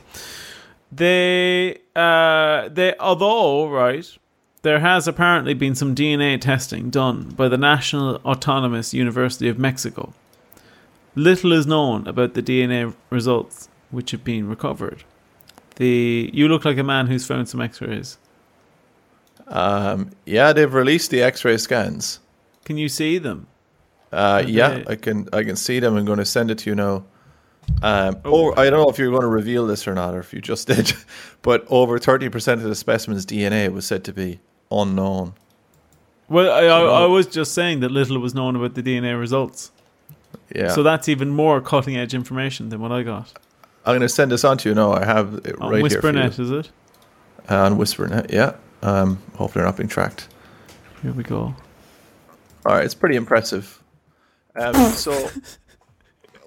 [0.92, 4.06] they uh they although right
[4.64, 10.14] there has apparently been some DNA testing done by the National Autonomous University of Mexico.
[11.16, 15.04] Little is known about the DNA results which have been recovered.
[15.78, 18.18] The you look like a man who's found some X-rays.
[19.48, 22.20] Um, yeah, they've released the X-ray scans.
[22.72, 23.48] Can you see them?
[24.14, 25.98] Uh, yeah, I can I can see them.
[25.98, 27.04] I'm going to send it to you now.
[27.84, 28.32] Um, Oh.
[28.32, 30.40] Or I don't know if you're going to reveal this or not, or if you
[30.40, 30.94] just did.
[31.42, 34.40] But over 30% of the specimen's DNA was said to be
[34.72, 35.34] unknown.
[36.30, 39.72] Well, I, I, I was just saying that little was known about the DNA results.
[40.56, 43.34] Yeah, So that's even more cutting edge information than what I got.
[43.86, 44.94] I'm going to send this on to you now.
[44.94, 46.14] I have it On right here for you.
[46.14, 46.72] WhisperNet, is it?
[47.50, 48.56] Uh, on WhisperNet, yeah.
[48.82, 50.30] Um, hope they're not being tracked.
[51.02, 51.54] Here we go.
[52.66, 53.82] All right, it's pretty impressive.
[54.56, 55.30] Um, so,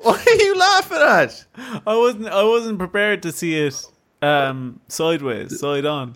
[0.03, 1.45] what are you laughing at?
[1.87, 3.87] I wasn't I wasn't prepared to see it
[4.23, 6.15] um, sideways, side on.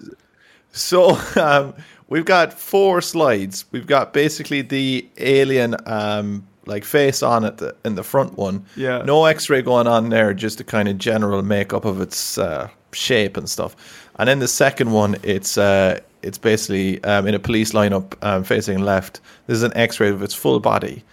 [0.72, 1.74] So um,
[2.08, 3.64] we've got four slides.
[3.72, 8.64] We've got basically the alien um, like face on at the in the front one.
[8.76, 9.02] Yeah.
[9.02, 13.36] No X-ray going on there, just a kind of general makeup of its uh, shape
[13.36, 13.74] and stuff.
[14.18, 18.44] And then the second one, it's uh, it's basically um, in a police lineup um,
[18.44, 19.20] facing left.
[19.46, 21.04] This is an X-ray of its full body.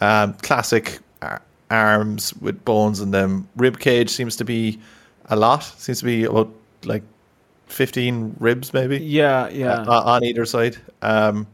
[0.00, 0.98] Um, classic
[1.70, 3.48] arms with bones in them.
[3.56, 4.78] Rib cage seems to be
[5.26, 5.64] a lot.
[5.64, 6.52] Seems to be about
[6.84, 7.02] like
[7.66, 9.82] fifteen ribs, maybe Yeah, yeah.
[9.82, 10.76] uh, on either side.
[11.00, 11.46] Um,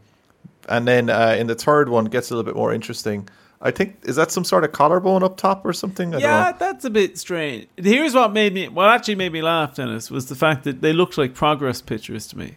[0.67, 3.27] and then uh, in the third one gets a little bit more interesting.
[3.61, 6.15] I think is that some sort of collarbone up top or something.
[6.15, 7.67] I yeah, that's a bit strange.
[7.75, 10.93] Here's what made me what actually made me laugh, Denis, was the fact that they
[10.93, 12.55] looked like progress pictures to me.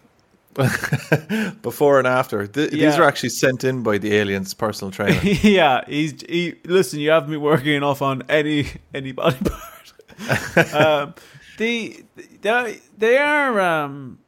[1.62, 5.18] Before and after, Th- these are actually sent in by the alien's personal trainer.
[5.22, 7.00] yeah, he's he, listen.
[7.00, 10.74] You have me working enough on any any body part.
[10.74, 11.14] um,
[11.56, 12.04] the
[12.42, 14.18] they they are um,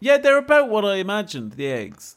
[0.00, 1.52] yeah, they're about what I imagined.
[1.52, 2.16] The eggs.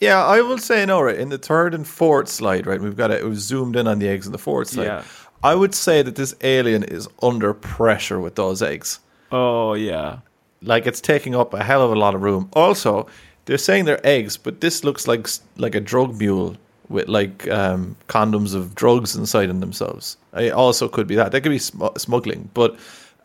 [0.00, 1.02] yeah, I will say no.
[1.02, 3.20] Right in the third and fourth slide, right, we've got it.
[3.20, 4.84] It was zoomed in on the eggs in the fourth slide.
[4.84, 5.04] Yeah.
[5.42, 9.00] I would say that this alien is under pressure with those eggs.
[9.30, 10.20] Oh yeah,
[10.66, 12.48] like it's taking up a hell of a lot of room.
[12.52, 13.06] Also,
[13.46, 15.26] they're saying they're eggs, but this looks like
[15.56, 16.56] like a drug mule
[16.88, 20.16] with like um, condoms of drugs inside in themselves.
[20.34, 21.32] It also could be that.
[21.32, 22.76] That could be sm- smuggling, but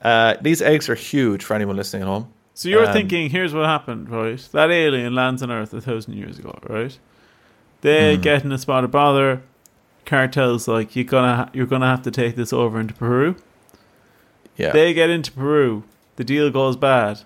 [0.01, 2.27] uh, these eggs are huge for anyone listening at home.
[2.53, 4.39] So you're Um, thinking, here's what happened, right?
[4.51, 6.97] That alien lands on Earth a thousand years ago, right?
[7.81, 8.21] They Hmm.
[8.21, 9.41] get in a spot of bother.
[10.05, 13.35] Cartels like you're gonna ha- you're gonna have to take this over into Peru.
[14.57, 15.83] Yeah, They get into Peru.
[16.17, 17.21] The deal goes bad.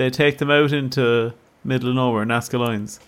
[0.00, 3.00] They take them out into middle of nowhere, Nazca Lines.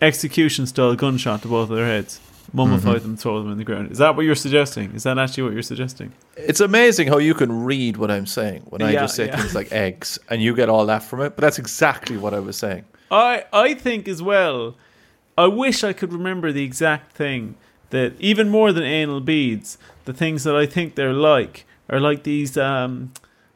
[0.00, 2.18] Execution style gunshot to both of their heads.
[2.52, 3.02] Mummify Mm-hmm.
[3.02, 3.92] them, throw them in the ground.
[3.92, 4.92] Is that what you're suggesting?
[4.92, 6.12] Is that actually what you're suggesting?
[6.36, 9.36] it's amazing how you can read what I'm saying when I just say yeah.
[9.36, 11.36] things like eggs, and you get all that from it.
[11.36, 12.86] But that's exactly what I was saying.
[13.08, 14.74] I I think as well.
[15.38, 17.54] I wish I could remember the exact thing
[17.90, 22.24] that even more than anal beads, the things that I think they're like are like
[22.24, 22.58] these.
[22.58, 23.12] Um,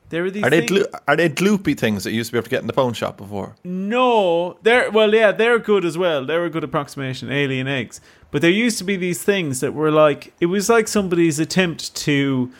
[0.08, 0.44] there are these.
[0.44, 0.66] Are they
[1.08, 2.92] are they gloopy things that you used to be able to get in the pawn
[2.92, 3.56] shop before?
[3.64, 6.24] No, they're well, yeah, they're good as well.
[6.24, 8.00] They're a good approximation, alien eggs.
[8.30, 11.94] But there used to be these things that were like it was like somebody's attempt
[11.96, 12.52] to,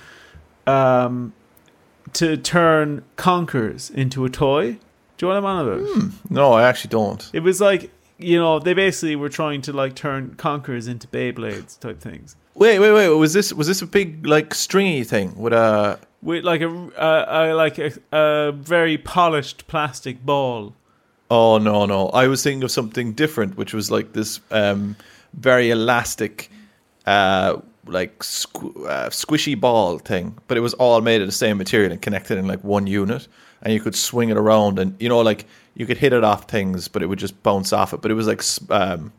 [0.67, 1.33] um,
[2.15, 4.79] to turn conkers into a toy.
[5.17, 6.31] Do you know what I'm on about?
[6.31, 7.31] No, I actually don't.
[7.33, 11.79] It was like you know they basically were trying to like turn conkers into Beyblades
[11.79, 13.09] type things Wait, wait, wait.
[13.11, 15.99] Was this was this a big like stringy thing with a?
[16.27, 20.75] With like a, a, like a, a very polished plastic ball.
[21.31, 22.09] Oh no, no.
[22.09, 24.97] I was thinking of something different, which was like this um,
[25.35, 26.51] very elastic,
[27.07, 31.59] uh, like squ- uh, squishy ball thing, but it was all made of the same
[31.59, 33.29] material and connected in like one unit,
[33.63, 36.49] and you could swing it around, and you know, like you could hit it off
[36.49, 38.01] things, but it would just bounce off it.
[38.03, 39.13] But it was like, um,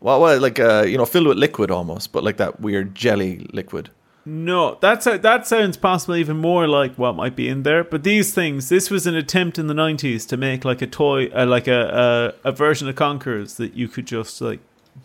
[0.00, 3.46] well, well, like uh, you know, filled with liquid almost, but like that weird jelly
[3.52, 3.90] liquid.
[4.24, 7.82] No, that's a, that sounds possibly even more like what might be in there.
[7.82, 11.26] But these things, this was an attempt in the nineties to make like a toy,
[11.34, 14.60] uh, like a, a a version of Conquerors that you could just like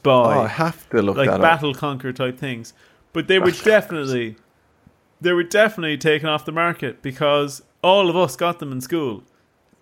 [0.06, 1.42] Oh, I buy, have to look like that up.
[1.42, 2.74] battle conquer type things.
[3.14, 4.36] But they were definitely,
[5.22, 9.24] they were definitely taken off the market because all of us got them in school.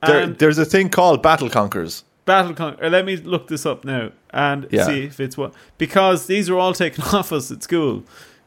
[0.05, 2.03] There, there's a thing called battle Conquerors.
[2.25, 2.77] Battle Con.
[2.81, 4.85] Or let me look this up now and Yeah.
[4.85, 8.03] see if it's what because these were all taken off us at school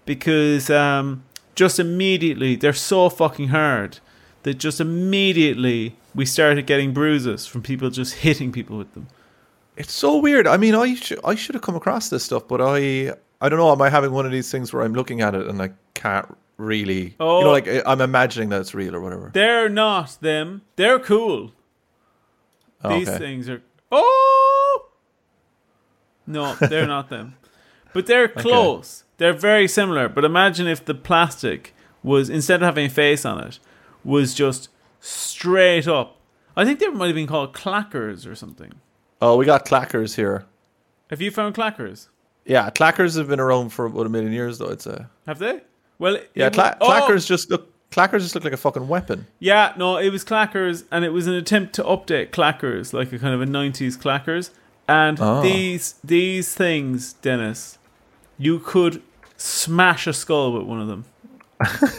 [0.09, 1.23] because um,
[1.55, 3.99] just immediately they're so fucking hard
[4.42, 9.07] that just immediately we started getting bruises from people just hitting people with them.
[9.77, 10.47] It's so weird.
[10.49, 13.59] I mean, I sh- I should have come across this stuff, but I I don't
[13.59, 13.71] know.
[13.71, 16.37] Am I having one of these things where I'm looking at it and I can't
[16.57, 17.38] really, Oh.
[17.38, 19.31] you know, like I'm imagining that it's real or whatever.
[19.33, 20.62] They're not them.
[20.77, 21.53] They're cool.
[22.88, 23.62] These things are.
[23.92, 24.87] Oh
[26.27, 27.35] no, they're not them.
[27.92, 29.05] But they're close.
[29.18, 30.09] They're very similar.
[30.09, 33.59] But imagine if the plastic was instead of having a face on it,
[34.04, 34.68] was just
[35.00, 36.16] straight up.
[36.57, 38.72] I think they might have been called clackers or something.
[39.20, 40.46] Oh, we got clackers here.
[41.11, 42.09] Have you found clackers?
[42.44, 44.70] Yeah, clackers have been around for about a million years, though.
[44.70, 45.04] I'd say.
[45.26, 45.61] Have they?
[45.98, 46.88] Well, Yeah, was- oh!
[46.88, 47.72] clackers just look.
[47.90, 49.26] Clackers just look like a fucking weapon.
[49.38, 53.18] Yeah, no, it was Clackers, and it was an attempt to update Clackers, like a
[53.18, 54.50] kind of a '90s Clackers.
[54.87, 55.40] And Oh.
[55.40, 57.78] these these things, Denis,
[58.37, 59.02] you could
[59.38, 61.05] smash a skull with one of them.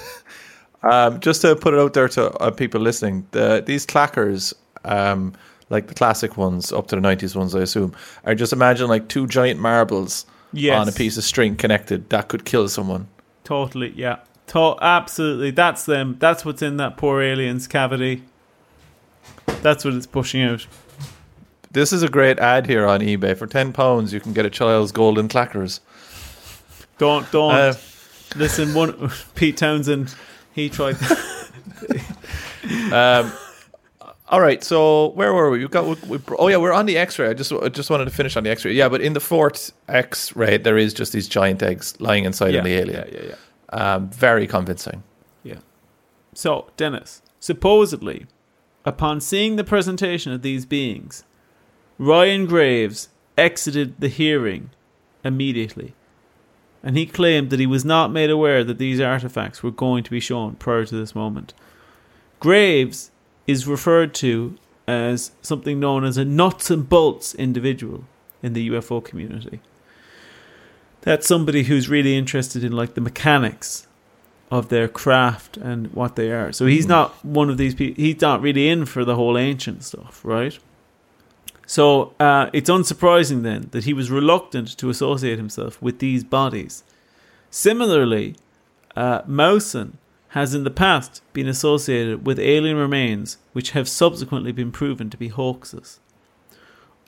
[0.81, 4.53] Um, just to put it out there to uh, people listening, the, these clackers,
[4.85, 5.33] um,
[5.69, 9.09] like the classic ones, up to the nineties ones, I assume, are just imagine like
[9.09, 10.79] two giant marbles Yes.
[10.79, 13.09] on a piece of string connected that could kill someone.
[13.43, 15.51] Totally, yeah, to- absolutely.
[15.51, 16.15] That's them.
[16.17, 18.23] That's what's in that poor alien's cavity.
[19.61, 20.65] That's what it's pushing out.
[21.71, 23.37] This is a great ad here on eBay.
[23.37, 25.81] For ten pounds, you can get a child's golden clackers.
[26.99, 27.73] Don't don't Uh,
[28.35, 28.73] listen.
[28.75, 30.13] One Pete Townshend,
[30.53, 30.97] he tried.
[32.93, 33.31] um,
[34.29, 35.59] all right, so where were we?
[35.59, 35.85] We got.
[35.85, 37.29] We, we, oh yeah, we're on the X-ray.
[37.29, 38.73] I just I just wanted to finish on the X-ray.
[38.73, 42.59] Yeah, but in the fourth X-ray, there is just these giant eggs lying inside yeah,
[42.59, 43.07] of the alien.
[43.11, 43.35] yeah, yeah, yeah.
[43.95, 45.03] Um, very convincing.
[45.43, 45.59] Yeah.
[46.33, 48.27] So, Denis, supposedly,
[48.83, 51.23] upon seeing the presentation of these beings,
[51.97, 54.71] Ryan Graves exited the hearing
[55.23, 55.93] immediately.
[56.81, 60.11] And he claimed that he was not made aware that these artifacts were going to
[60.11, 61.53] be shown prior to this moment.
[62.39, 63.11] Graves
[63.47, 68.05] is referred to as something known as a nuts and bolts individual
[68.41, 69.59] in the UFO community.
[71.01, 73.87] That's somebody who's really interested in like the mechanics
[74.51, 76.51] of their craft and what they are.
[76.51, 76.91] So he's hmm.
[76.91, 78.01] not one of these people.
[78.01, 80.57] He's not really in for the whole ancient stuff, right?
[81.69, 86.83] So uh, it's unsurprising then that he was reluctant to associate himself with these bodies.
[87.51, 88.35] Similarly,
[88.95, 89.91] uh, Maussan
[90.29, 95.17] has in the past been associated with alien remains which have subsequently been proven to
[95.17, 95.99] be hoaxes.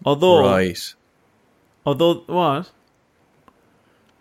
[0.05, 0.93] Although, Right.
[1.83, 2.69] although what?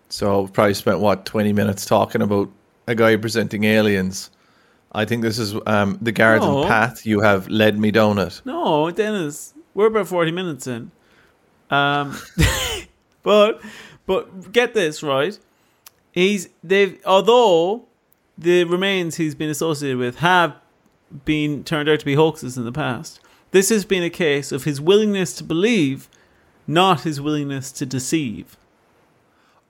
[0.08, 2.48] So we've probably spent what twenty minutes talking about
[2.86, 4.30] a guy presenting aliens.
[4.92, 6.64] I think this is um, the garden No.
[6.64, 8.40] path you have led me down it.
[8.46, 10.90] No, Denis, we're about forty minutes in.
[11.70, 12.18] Um,
[13.22, 13.62] but
[14.06, 15.38] but get this right.
[16.12, 17.84] He's they've although
[18.36, 20.56] the remains he's been associated with have
[21.24, 23.20] been turned out to be hoaxes in the past.
[23.52, 26.08] This has been a case of his willingness to believe,
[26.66, 28.56] not his willingness to deceive.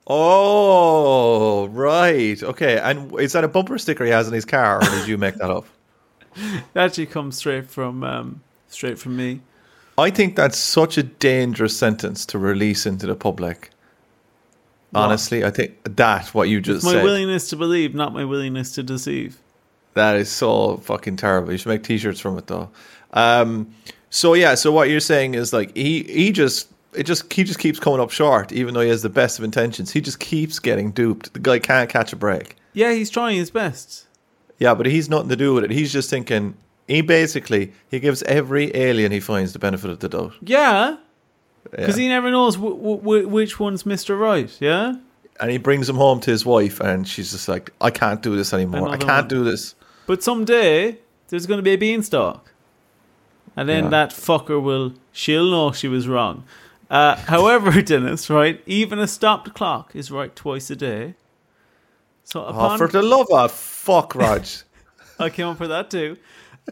[0.05, 2.41] Oh, right.
[2.41, 2.77] Okay.
[2.79, 5.35] And is that a bumper sticker he has in his car, or did you make
[5.35, 5.65] that up?
[6.73, 9.41] That actually comes straight from um, straight from me.
[10.01, 13.69] I think that's such a dangerous sentence to release into the public.
[14.93, 18.73] Honestly, I think that what you just My said willingness to believe, not my willingness
[18.75, 19.39] to deceive.
[19.93, 21.51] that is so fucking terrible.
[21.51, 22.69] You should make t-shirts from it though.
[23.13, 23.73] Um,
[24.09, 27.59] so yeah, so what you're saying is like he he just it just he just
[27.59, 29.91] keeps coming up short, even though he has the best of intentions.
[29.91, 31.33] He just keeps getting duped.
[31.33, 32.57] The guy can't catch a break.
[32.73, 34.07] Yeah, he's trying his best.
[34.59, 35.71] Yeah, but he's nothing to do with it.
[35.71, 36.55] He's just thinking.
[36.87, 40.33] He basically he gives every alien he finds the benefit of the doubt.
[40.41, 40.97] Yeah, Yeah.
[41.71, 44.49] because he never knows w- w- which one's Mister Right.
[44.59, 44.95] Yeah,
[45.39, 48.35] and he brings him home to his wife, and she's just like, "I can't do
[48.35, 48.89] this anymore.
[48.89, 49.27] I can't one.
[49.27, 49.75] do this."
[50.07, 50.97] but someday
[51.29, 52.51] there's going to be a beanstalk,
[53.55, 53.89] and then Yeah.
[53.91, 54.93] that fucker will.
[55.13, 56.43] She'll know she was wrong.
[56.89, 58.61] Uh, however, Denis, right?
[58.65, 61.15] Even a stopped clock is right twice a day.
[62.25, 64.63] So Oh, upon for the love of fuck, Raj.
[65.19, 66.17] I came up with that too.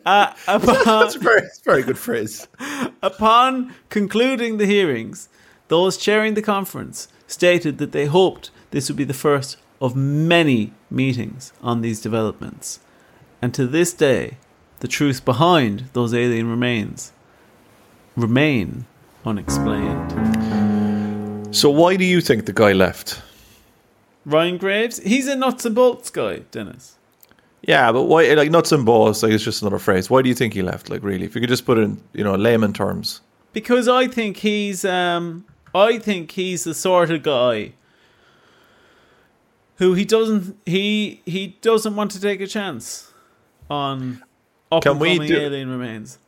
[0.05, 2.47] Uh, upon, That's a very, very good phrase.
[3.01, 5.29] Upon concluding the hearings,
[5.67, 10.73] those chairing the conference stated that they hoped this would be the first of many
[10.89, 12.79] meetings on these developments.
[13.41, 14.37] And to this day,
[14.79, 17.13] the truth behind those alien remains
[18.15, 18.85] remain
[19.25, 20.11] unexplained.
[21.55, 23.21] So, why do you think the guy left?
[24.25, 26.98] Ryan Graves, he's a nuts and bolts guy, Denis.
[27.63, 28.33] Yeah, but why?
[28.33, 29.21] Like nuts and bolts.
[29.21, 30.09] Like it's just another phrase.
[30.09, 30.89] Why do you think he left?
[30.89, 33.21] Like really, if you could just put it in, you know, layman terms.
[33.53, 35.45] Because I think he's um
[35.75, 37.73] I think he's the sort of guy
[39.77, 43.11] who he doesn't he he doesn't want to take a chance
[43.69, 44.23] on
[44.71, 46.19] up Can and we do- alien remains.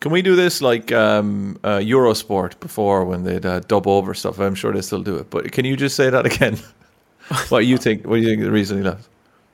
[0.00, 4.40] Can we do this like um, uh, Eurosport before when they'd uh, dub over stuff?
[4.40, 5.30] I'm sure they still do it.
[5.30, 6.58] But can you just say that again?
[7.50, 8.04] what you think?
[8.04, 9.08] What do you think the reason he left?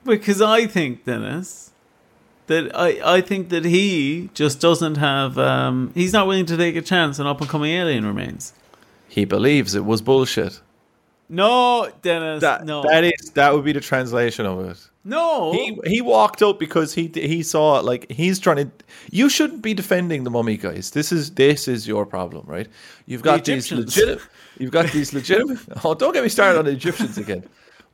[0.09, 1.71] Because I think, Denis,
[2.47, 6.75] that I, I think that he just doesn't have um he's not willing to take
[6.75, 8.53] a chance on up and coming alien remains.
[9.07, 10.61] He believes it was bullshit.
[11.29, 12.41] No, Denis.
[12.41, 12.81] That no.
[12.83, 14.89] that is that would be the translation of it.
[15.03, 15.51] no.
[15.51, 18.71] He he walked up because he he saw it like he's trying to.
[19.11, 20.89] You shouldn't be defending the mummy guys.
[20.89, 22.67] This is this is your problem, right?
[23.05, 24.23] You've got these legitimate.
[24.57, 25.59] You've got these legitimate.
[25.83, 27.47] Oh, don't get me started on the Egyptians again,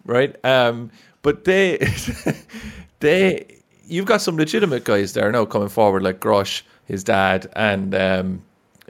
[0.05, 0.33] right?
[0.45, 0.91] Um,
[1.25, 1.77] but they
[2.99, 3.45] they
[3.87, 8.41] you've got some legitimate guys there now coming forward like Grusch, his dad, and um,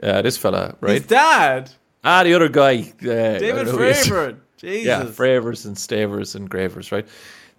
[0.02, 0.92] uh, this fella, right?
[1.00, 1.70] His dad,
[2.04, 4.06] ah, the other guy, uh, David don't know who he is.
[4.06, 4.36] Fravor.
[4.58, 4.86] Jesus.
[4.86, 7.06] Yeah, Fravers and Stavers and Gravers, right?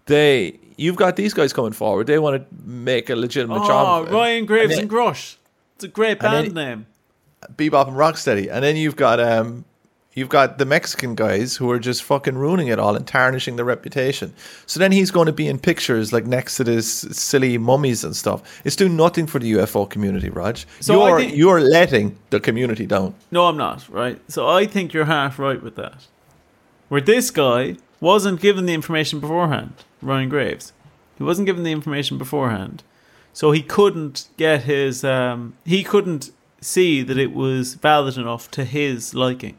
[0.08, 2.08] They, you've got these guys coming forward.
[2.08, 4.08] They want to make a legitimate Oh, job.
[4.08, 4.12] it.
[4.12, 5.36] Ryan Graves And and, Grusch.
[5.76, 6.86] It's a great band then- name.
[7.56, 9.64] Bebop and Rocksteady, and then you've got um,
[10.18, 13.64] you've got the Mexican guys who are just fucking ruining it all and tarnishing the
[13.64, 14.34] reputation.
[14.66, 18.16] So then he's going to be in pictures like next to this silly mummies and
[18.16, 18.42] stuff.
[18.66, 20.66] It's doing nothing for the UFO community, Raj.
[20.80, 23.14] So you're think- you're letting the community down.
[23.30, 24.20] No, I'm not, right?
[24.28, 26.08] So I think you're half right with that.
[26.90, 30.74] Where this guy wasn't given the information beforehand, Ryan Graves.
[31.20, 32.82] He wasn't given the information beforehand.
[33.34, 38.64] So he couldn't get his um he couldn't see that it was valid enough to
[38.66, 39.58] his liking.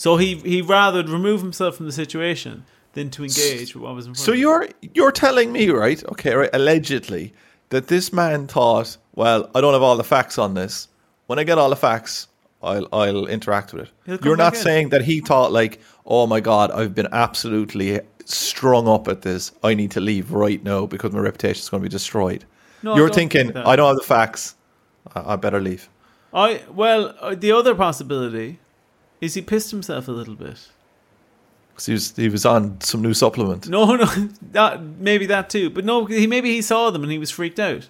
[0.00, 4.06] So he he rather remove himself from the situation than to engage with what was
[4.06, 4.40] in front So of him.
[4.40, 6.02] you're you're telling me, right?
[6.12, 6.48] Okay, right.
[6.54, 7.34] Allegedly,
[7.68, 10.88] that this man thought, well, I don't have all the facts on this.
[11.26, 12.28] When I get all the facts,
[12.62, 14.24] I'll I'll interact with it.
[14.24, 19.06] You're not saying that he thought like, oh my god, I've been absolutely strung up
[19.06, 19.52] at this.
[19.62, 22.46] I need to leave right now because my reputation is going to be destroyed.
[22.82, 23.66] No, You're thinking, think.
[23.66, 24.54] I don't have the facts.
[25.14, 25.90] I, I better leave.
[26.32, 28.60] I well, uh, the other possibility
[29.20, 30.68] is he pissed himself a little bit.
[31.74, 33.68] 'Cause he was he was on some new supplement.
[33.68, 34.04] No, no,
[34.52, 35.70] that maybe that too.
[35.70, 37.88] But no, he maybe he saw them and he was freaked out.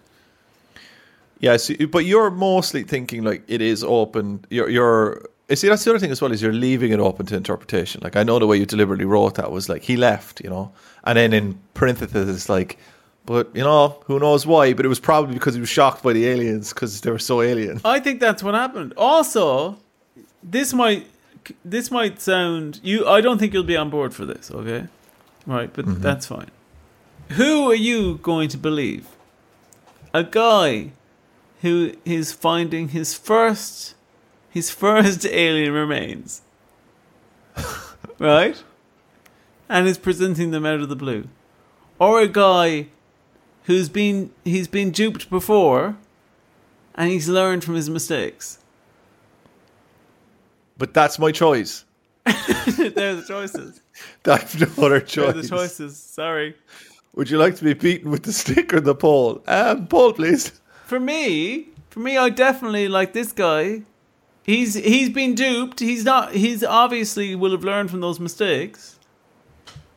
[1.40, 4.44] Yeah, so, but you're mostly thinking like it is open.
[4.50, 5.22] You're, you're.
[5.54, 8.00] See, that's the other thing as well is you're leaving it open to interpretation.
[8.04, 10.70] Like I know the way you deliberately wrote that was like he left, you know,
[11.02, 12.78] and then in parentheses it's like,
[13.26, 14.72] but you know, who knows why?
[14.74, 17.42] But it was probably because he was shocked by the aliens because they were so
[17.42, 17.80] alien.
[17.84, 18.92] I think that's what happened.
[18.96, 19.78] Also,
[20.44, 21.06] this might
[21.64, 23.06] this might sound you.
[23.06, 24.50] I don't think you'll be on board for this.
[24.50, 24.86] Okay,
[25.46, 26.02] right, but mm-hmm.
[26.02, 26.50] that's fine.
[27.30, 29.06] Who are you going to believe?
[30.12, 30.92] A guy
[31.62, 33.94] who is finding his first
[34.48, 36.42] his first alien remains,
[38.18, 38.62] right,
[39.68, 41.28] and is presenting them out of the blue,
[41.98, 42.88] or a guy
[43.64, 45.96] who's been he's been duped before,
[46.94, 48.59] and he's learned from his mistakes.
[50.80, 51.84] But that's my choice.
[52.24, 53.82] They're the choices.
[54.24, 55.34] I've no other They're choice.
[55.34, 55.98] the choices.
[55.98, 56.56] Sorry.
[57.16, 59.42] Would you like to be beaten with the stick or the pole?
[59.46, 60.58] Um, pole, please.
[60.86, 63.82] For me, for me, I definitely like this guy.
[64.42, 65.80] He's he's been duped.
[65.80, 66.32] He's not.
[66.32, 68.98] He's obviously will have learned from those mistakes.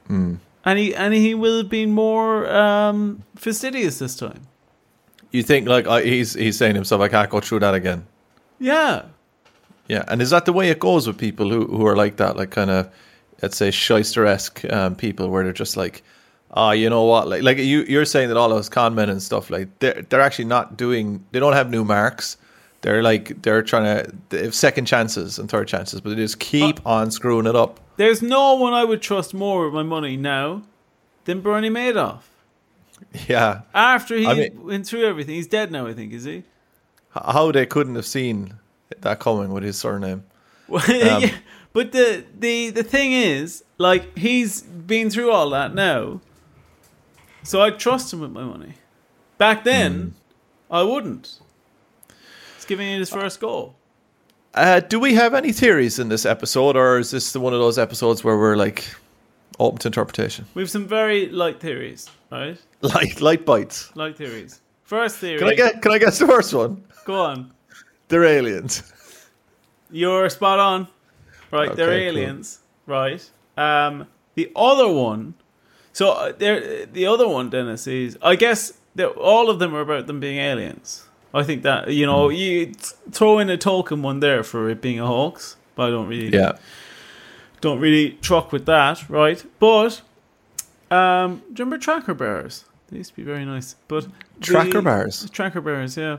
[0.07, 0.35] Hmm.
[0.65, 4.41] And he and he will have been more um, fastidious this time.
[5.31, 8.05] You think like I, he's he's saying to himself, I can't go through that again.
[8.59, 9.03] Yeah.
[9.87, 12.37] Yeah, and is that the way it goes with people who, who are like that,
[12.37, 12.89] like kind of,
[13.41, 16.03] let's say, shyster esque um, people, where they're just like,
[16.51, 19.21] ah, you know what, like like you you're saying that all those con men and
[19.21, 22.37] stuff, like they're they're actually not doing, they don't have new marks.
[22.81, 26.39] They're like they're trying to they have second chances and third chances, but they just
[26.39, 27.79] keep on screwing it up.
[27.97, 30.63] There's no one I would trust more with my money now
[31.25, 32.21] than Bernie Madoff.
[33.27, 35.87] Yeah, After he I mean- went through everything, he's dead now.
[35.87, 36.43] I think is he?
[37.11, 38.55] How they couldn't have seen
[39.01, 40.23] that coming with his surname.
[40.67, 41.31] Well, yeah,
[41.73, 46.21] but the the the thing is, like he's been through all that now,
[47.43, 48.73] so I trust him with my money.
[49.37, 50.13] Back then,
[50.69, 51.39] I wouldn't.
[52.55, 53.75] He's giving it his first goal.
[54.53, 57.79] Uh, do we have any theories in this episode, or is this one of those
[57.79, 58.85] episodes where we're like
[59.59, 60.45] open to interpretation?
[60.53, 62.57] We have some very light theories, right?
[62.81, 63.95] Light light bites.
[63.95, 64.61] Light theories.
[64.83, 65.39] First theory.
[65.39, 66.83] Can I get can I guess the first one?
[67.05, 67.51] Go on.
[68.13, 68.83] They're aliens.
[69.91, 70.87] You're spot on.
[71.51, 72.19] Right, they're Okay, cool.
[72.19, 72.59] aliens.
[72.85, 73.27] Right.
[73.57, 74.05] Um,
[74.35, 75.33] the other one
[75.93, 79.81] So uh, there, the other one, Denis, is I guess that all of them are
[79.81, 81.07] about them being aliens.
[81.33, 84.79] I think that you know you th- throw in a token one there for it
[84.81, 86.53] being a hoax, but I don't really Yeah.
[87.61, 89.43] don't really truck with that, right?
[89.59, 90.01] But
[90.91, 92.65] um, do you remember tracker bears?
[92.89, 94.05] They used to be very nice, but
[94.41, 95.27] Tracker the- bears?
[95.31, 96.17] tracker bears, yeah.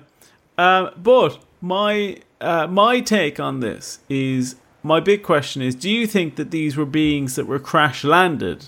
[0.59, 6.07] Um, but my uh, my take on this is my big question is: Do you
[6.07, 8.67] think that these were beings that were crash landed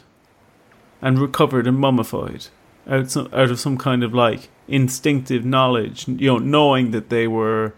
[1.03, 2.47] and recovered and mummified
[2.89, 7.29] out some, out of some kind of like instinctive knowledge, you know, knowing that they
[7.29, 7.75] were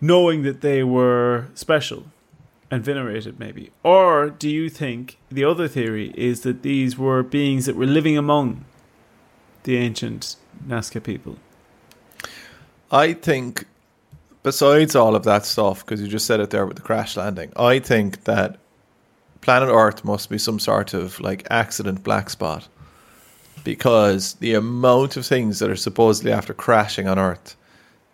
[0.00, 2.04] knowing that they were special
[2.70, 3.72] and venerated maybe?
[3.82, 8.16] Or do you think the other theory is that these were beings that were living
[8.16, 8.64] among
[9.64, 11.38] the ancient Nazca people
[12.90, 13.66] I think,
[14.42, 17.52] besides all of that stuff, because you just said it there with the crash landing,
[17.56, 18.58] I think that
[19.40, 22.68] planet Earth must be some sort of like accident black spot.
[23.64, 27.56] Because the amount of things that are supposedly after crashing on Earth,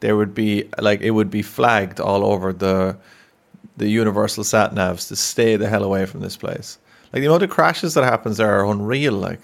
[0.00, 2.96] there would be like it would be flagged all over the
[3.76, 6.78] the universal sat navs to stay the hell away from this place.
[7.12, 9.12] Like the amount of crashes that happens there are unreal.
[9.12, 9.40] Like,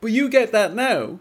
[0.00, 1.18] but you get that now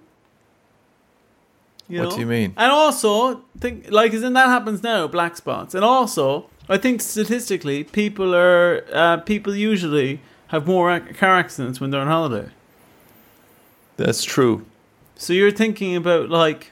[1.91, 2.53] you What do you mean?
[2.57, 7.83] and also think like isn't that happens now black spots and also I think statistically
[7.83, 12.49] people are uh, people usually have more car accidents when they're on holiday
[13.97, 14.65] that's true.
[15.15, 16.71] So you're thinking about like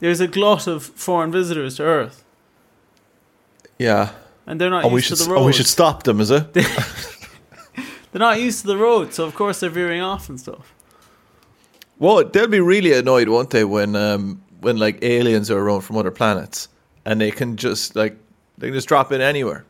[0.00, 2.22] there's a glut of foreign visitors to Earth,
[3.78, 4.10] Yeah.
[4.46, 5.46] and they're not And we used should to the oh, road.
[5.46, 6.52] we should stop them, is it?
[8.12, 10.72] They're not used to the road, so of course they're veering off and stuff.
[11.98, 15.96] Well, they'll be really annoyed, won't they, when um, when like aliens are around from
[15.96, 16.68] other planets
[17.04, 18.16] and they can just like
[18.58, 19.64] they can just drop in anywhere.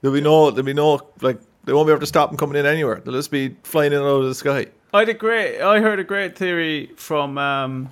[0.00, 2.56] There'll be no there'll be no like they won't be able to stop them coming
[2.56, 3.00] in anywhere.
[3.04, 4.66] They'll just be flying in out of the sky.
[4.92, 5.60] I had a great.
[5.60, 7.90] I heard a great theory from um,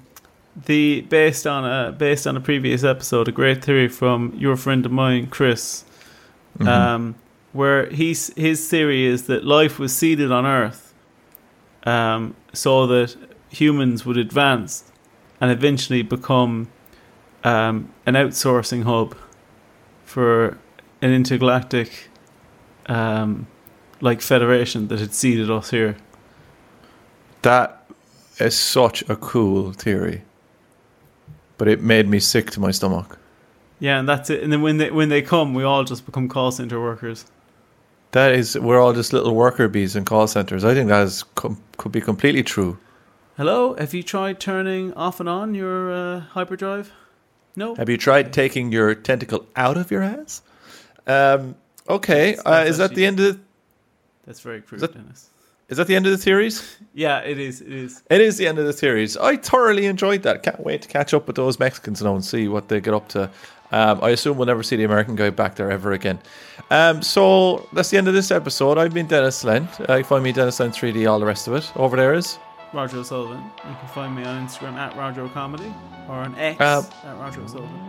[0.64, 3.28] the based on a based on a previous episode.
[3.28, 5.84] A great theory from your friend of mine, Chris,
[6.60, 7.14] um,
[7.52, 10.94] where he's his theory is that life was seeded on Earth,
[11.84, 13.14] um, so that
[13.60, 14.84] humans would advance
[15.40, 16.68] and eventually become
[17.44, 19.16] um, an outsourcing hub
[20.04, 20.58] for
[21.02, 22.08] an intergalactic
[22.86, 23.46] um,
[24.00, 25.96] like federation that had seeded us here.
[27.42, 27.86] That
[28.38, 30.22] is such a cool theory.
[31.58, 33.18] But it made me sick to my stomach.
[33.78, 34.42] Yeah, and that's it.
[34.42, 37.26] And then when they when they come, we all just become call center workers.
[38.12, 40.64] That is, we're all just little worker bees in call centers.
[40.64, 42.78] I think that is com- could be completely true.
[43.36, 46.90] Hello, have you tried turning off and on your uh, hyperdrive?
[47.54, 47.74] No.
[47.74, 50.42] Have you tried taking your tentacle out of your ass?
[51.06, 51.54] Um,
[51.88, 53.40] okay, That's- uh, that's is that the end of the,
[54.26, 55.28] That's very crude, that- Denis.
[55.68, 56.76] is that the end of the series?
[56.94, 57.60] Yeah, it is.
[57.60, 58.02] It is.
[58.08, 59.18] It is the end of the series.
[59.18, 60.42] I thoroughly enjoyed that.
[60.42, 63.08] Can't wait to catch up with those Mexicans now and see what they get up
[63.10, 63.30] to.
[63.70, 66.18] Um, I assume we'll never see the American guy back there ever again.
[66.70, 68.78] Um, so that's the end of this episode.
[68.78, 69.68] I've been Denis Len.
[69.86, 71.06] Uh, find me Denis Len 3D.
[71.10, 72.38] All the rest of it over there is.
[72.76, 73.42] Roger O'Sullivan.
[73.68, 75.74] You can find me on Instagram at Roger Comedy
[76.08, 77.80] or on X Um, at Roger O'Sullivan.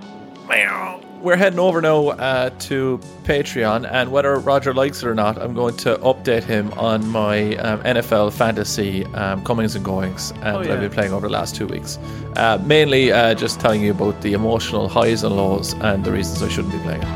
[1.21, 5.53] We're heading over now uh, to Patreon, and whether Roger likes it or not, I'm
[5.53, 10.63] going to update him on my um, NFL fantasy um, comings and goings um, Oh,
[10.63, 10.71] that.
[10.71, 11.99] I've been playing over the last two weeks.
[12.37, 16.41] Uh, mainly uh, just telling you about the emotional highs and lows and the reasons
[16.41, 17.07] I shouldn't be playing it.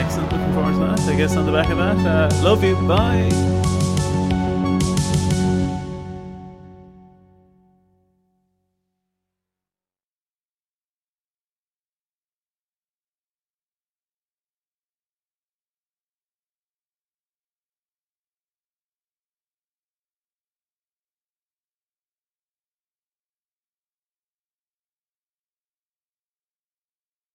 [0.00, 0.32] Excellent.
[0.32, 1.00] Looking forward to that.
[1.14, 1.96] I guess on the back of that.
[2.32, 2.74] Uh, love you.
[2.88, 3.71] Bye.